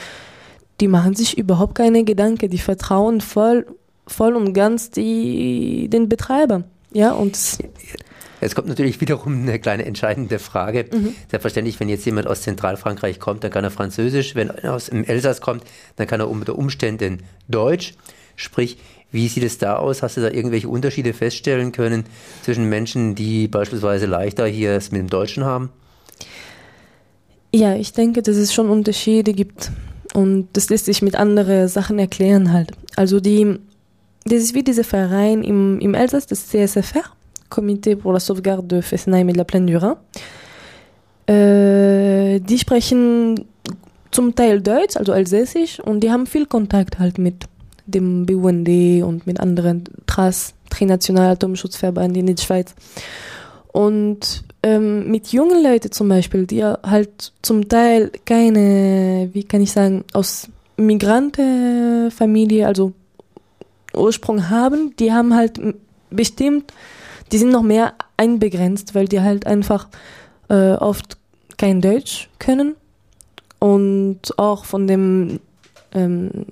die 0.79 0.87
machen 0.87 1.13
sich 1.13 1.37
überhaupt 1.37 1.75
keine 1.75 2.05
Gedanken, 2.05 2.49
die 2.49 2.57
vertrauen 2.57 3.19
voll, 3.19 3.65
voll 4.07 4.33
und 4.33 4.53
ganz 4.53 4.91
die, 4.91 5.89
den 5.89 6.07
Betreiber. 6.07 6.63
Ja, 6.93 7.11
und 7.11 7.37
Es 8.41 8.55
kommt 8.55 8.67
natürlich 8.67 9.01
wiederum 9.01 9.41
eine 9.41 9.59
kleine 9.59 9.85
entscheidende 9.85 10.39
Frage. 10.39 10.85
Mhm. 10.91 11.15
Selbstverständlich, 11.29 11.79
wenn 11.79 11.89
jetzt 11.89 12.05
jemand 12.05 12.27
aus 12.27 12.41
Zentralfrankreich 12.41 13.19
kommt, 13.19 13.43
dann 13.43 13.51
kann 13.51 13.63
er 13.63 13.71
Französisch. 13.71 14.35
Wenn 14.35 14.49
er 14.49 14.73
aus 14.73 14.87
dem 14.87 15.03
Elsass 15.03 15.41
kommt, 15.41 15.63
dann 15.97 16.07
kann 16.07 16.19
er 16.19 16.29
unter 16.29 16.57
Umständen 16.57 17.19
Deutsch. 17.47 17.93
Sprich, 18.35 18.77
wie 19.11 19.27
sieht 19.27 19.43
es 19.43 19.57
da 19.57 19.77
aus? 19.77 20.03
Hast 20.03 20.17
du 20.17 20.21
da 20.21 20.29
irgendwelche 20.29 20.69
Unterschiede 20.69 21.13
feststellen 21.13 21.71
können 21.71 22.05
zwischen 22.43 22.69
Menschen, 22.69 23.15
die 23.15 23.47
beispielsweise 23.47 24.05
leichter 24.05 24.45
hier 24.45 24.71
es 24.71 24.91
mit 24.91 25.01
dem 25.01 25.09
Deutschen 25.09 25.43
haben? 25.43 25.69
Ja, 27.53 27.75
ich 27.75 27.93
denke, 27.93 28.21
dass 28.21 28.37
es 28.37 28.53
schon 28.53 28.69
Unterschiede 28.69 29.33
gibt. 29.33 29.71
Und 30.13 30.49
das 30.53 30.69
lässt 30.69 30.85
sich 30.85 31.01
mit 31.01 31.15
anderen 31.15 31.67
Sachen 31.67 31.99
erklären 31.99 32.53
halt. 32.53 32.71
Also 32.95 33.19
die, 33.19 33.59
das 34.25 34.39
ist 34.43 34.53
wie 34.53 34.63
dieser 34.63 34.83
Verein 34.83 35.43
im, 35.43 35.79
im 35.79 35.93
Elsass, 35.93 36.27
das 36.27 36.47
CSFR, 36.47 37.03
Comité 37.49 37.95
pour 37.95 38.13
la 38.13 38.19
Sauvegarde 38.19 38.67
de 38.67 38.81
Fessenheim 38.81 39.29
et 39.29 39.33
de 39.33 39.37
la 39.37 39.45
Plaine 39.45 39.65
du 39.65 39.77
Rhin. 39.77 39.97
Äh, 41.27 42.39
die 42.39 42.57
sprechen 42.57 43.45
zum 44.11 44.35
Teil 44.35 44.61
Deutsch, 44.61 44.97
also 44.97 45.13
Elsässisch, 45.13 45.79
und 45.79 46.01
die 46.01 46.11
haben 46.11 46.25
viel 46.25 46.45
Kontakt 46.45 46.99
halt 46.99 47.17
mit 47.17 47.45
dem 47.85 48.25
BUND 48.25 48.69
und 49.03 49.25
mit 49.25 49.39
anderen 49.39 49.83
TRAS, 50.07 50.53
Trinational 50.69 51.31
Atomschutzverband 51.31 52.15
in 52.17 52.27
der 52.27 52.37
Schweiz. 52.37 52.73
Und 53.71 54.43
ähm, 54.63 55.09
mit 55.09 55.31
jungen 55.31 55.63
Leuten 55.63 55.91
zum 55.91 56.09
Beispiel, 56.09 56.45
die 56.45 56.63
halt 56.63 57.31
zum 57.41 57.69
Teil 57.69 58.11
keine, 58.25 59.29
wie 59.33 59.43
kann 59.43 59.61
ich 59.61 59.71
sagen, 59.71 60.03
aus 60.13 60.47
Migrantenfamilie, 60.77 62.65
also 62.65 62.93
Ursprung 63.93 64.49
haben, 64.49 64.95
die 64.97 65.11
haben 65.11 65.35
halt 65.35 65.59
bestimmt, 66.09 66.73
die 67.31 67.37
sind 67.37 67.51
noch 67.51 67.63
mehr 67.63 67.93
einbegrenzt, 68.17 68.95
weil 68.95 69.07
die 69.07 69.21
halt 69.21 69.45
einfach 69.45 69.87
äh, 70.49 70.73
oft 70.73 71.17
kein 71.57 71.81
Deutsch 71.81 72.29
können 72.39 72.75
und 73.59 74.37
auch 74.37 74.65
von 74.65 74.87
dem, 74.87 75.39
ähm, 75.93 76.45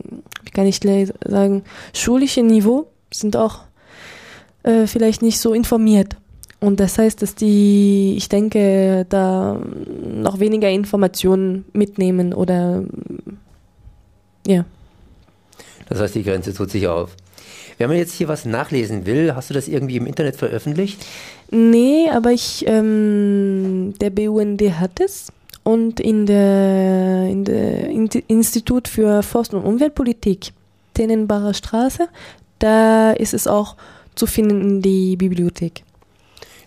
wie 0.43 0.51
kann 0.51 0.67
ich 0.67 0.79
sagen, 1.25 1.63
schulischen 1.93 2.47
Niveau 2.47 2.87
sind 3.11 3.37
auch 3.37 3.61
äh, 4.63 4.87
vielleicht 4.87 5.21
nicht 5.21 5.39
so 5.39 5.53
informiert. 5.53 6.17
Und 6.59 6.79
das 6.79 6.97
heißt, 6.97 7.21
dass 7.21 7.35
die, 7.35 8.15
ich 8.17 8.29
denke, 8.29 9.05
da 9.09 9.59
noch 10.03 10.39
weniger 10.39 10.69
Informationen 10.69 11.65
mitnehmen 11.73 12.33
oder 12.33 12.83
ja. 14.45 14.65
Das 15.87 15.99
heißt, 15.99 16.15
die 16.15 16.23
Grenze 16.23 16.53
tut 16.53 16.71
sich 16.71 16.87
auf. 16.87 17.15
Wenn 17.77 17.89
man 17.89 17.97
jetzt 17.97 18.13
hier 18.13 18.27
was 18.27 18.45
nachlesen 18.45 19.05
will, 19.05 19.35
hast 19.35 19.49
du 19.49 19.53
das 19.53 19.67
irgendwie 19.67 19.97
im 19.97 20.07
Internet 20.07 20.35
veröffentlicht? 20.35 21.05
Nee, 21.51 22.09
aber 22.11 22.31
ich, 22.31 22.65
ähm, 22.67 23.93
der 24.01 24.09
BUND 24.09 24.61
hat 24.79 24.99
es 24.99 25.31
und 25.63 25.99
in 25.99 26.25
der, 26.25 27.27
in 27.29 27.45
der 27.45 27.89
Institut 27.89 28.87
für 28.87 29.21
Forst- 29.21 29.53
und 29.53 29.63
Umweltpolitik, 29.63 30.51
Tenenbacher 30.93 31.53
Straße, 31.53 32.07
da 32.59 33.11
ist 33.11 33.33
es 33.33 33.47
auch 33.47 33.75
zu 34.15 34.25
finden 34.25 34.61
in 34.61 34.81
die 34.81 35.15
Bibliothek. 35.15 35.83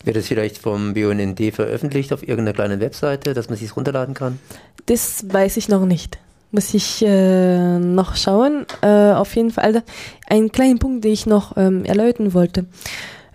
Wird 0.04 0.16
es 0.16 0.28
vielleicht 0.28 0.58
vom 0.58 0.94
BUND 0.94 1.40
veröffentlicht 1.52 2.12
auf 2.12 2.22
irgendeiner 2.22 2.54
kleinen 2.54 2.80
Webseite, 2.80 3.34
dass 3.34 3.48
man 3.48 3.58
sich 3.58 3.76
runterladen 3.76 4.14
kann? 4.14 4.38
Das 4.86 5.24
weiß 5.28 5.56
ich 5.56 5.68
noch 5.68 5.84
nicht. 5.84 6.18
Muss 6.52 6.74
ich 6.74 7.02
äh, 7.02 7.78
noch 7.78 8.16
schauen. 8.16 8.66
Äh, 8.82 9.12
auf 9.12 9.36
jeden 9.36 9.50
Fall 9.50 9.64
also, 9.64 9.80
ein 10.28 10.50
kleiner 10.50 10.78
Punkt, 10.78 11.04
den 11.04 11.12
ich 11.12 11.26
noch 11.26 11.56
ähm, 11.56 11.84
erläutern 11.84 12.34
wollte. 12.34 12.66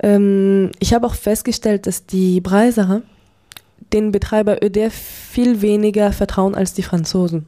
Ähm, 0.03 0.71
ich 0.79 0.93
habe 0.93 1.07
auch 1.07 1.15
festgestellt, 1.15 1.87
dass 1.87 2.05
die 2.05 2.41
Breisacher 2.41 3.01
den 3.93 4.11
Betreiber 4.11 4.63
ÖDF 4.63 4.93
viel 4.93 5.61
weniger 5.61 6.11
vertrauen 6.11 6.55
als 6.55 6.73
die 6.73 6.83
Franzosen. 6.83 7.45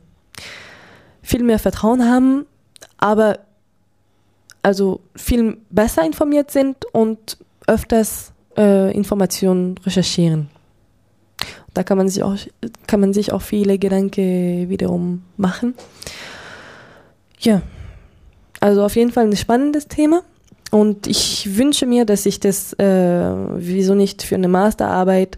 Viel 1.22 1.44
mehr 1.44 1.60
Vertrauen 1.60 2.06
haben, 2.10 2.46
aber 2.98 3.40
also 4.64 5.02
viel 5.16 5.58
besser 5.70 6.06
informiert 6.06 6.52
sind 6.52 6.86
und 6.94 7.38
öfters 7.68 8.32
äh, 8.58 8.96
Informationen 8.96 9.78
recherchieren. 9.86 10.50
Da 11.78 11.84
kann 11.84 12.00
man 12.00 12.10
sich 12.10 12.24
auch, 12.24 12.36
kann 12.88 13.00
man 13.00 13.13
sich 13.13 13.32
auch 13.32 13.44
viele 13.44 13.78
Gedanken 13.78 14.68
wiederum 14.68 15.22
machen. 15.38 15.76
Ja, 17.40 17.62
also 18.60 18.84
auf 18.84 18.96
jeden 18.96 19.12
Fall 19.12 19.26
ein 19.26 19.38
spannendes 19.38 19.88
Thema. 19.88 20.24
Und 20.72 21.06
ich 21.06 21.56
wünsche 21.56 21.86
mir, 21.86 22.06
dass 22.06 22.26
ich 22.26 22.40
das, 22.40 22.74
äh, 22.80 22.84
wieso 22.84 23.94
nicht 23.94 24.24
für 24.24 24.34
eine 24.34 24.48
Masterarbeit 24.48 25.38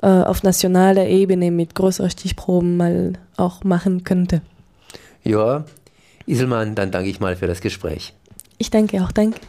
äh, 0.00 0.06
auf 0.06 0.42
nationaler 0.42 1.08
Ebene 1.08 1.50
mit 1.50 1.74
größeren 1.74 2.08
Stichproben 2.08 2.78
mal 2.78 3.12
auch 3.36 3.62
machen 3.62 4.02
könnte. 4.02 4.40
Ja, 5.24 5.66
Iselmann, 6.26 6.74
dann 6.74 6.90
danke 6.90 7.10
ich 7.10 7.20
mal 7.20 7.36
für 7.36 7.46
das 7.46 7.60
Gespräch. 7.60 8.14
Ich 8.56 8.70
danke 8.70 9.02
auch, 9.02 9.12
danke. 9.12 9.40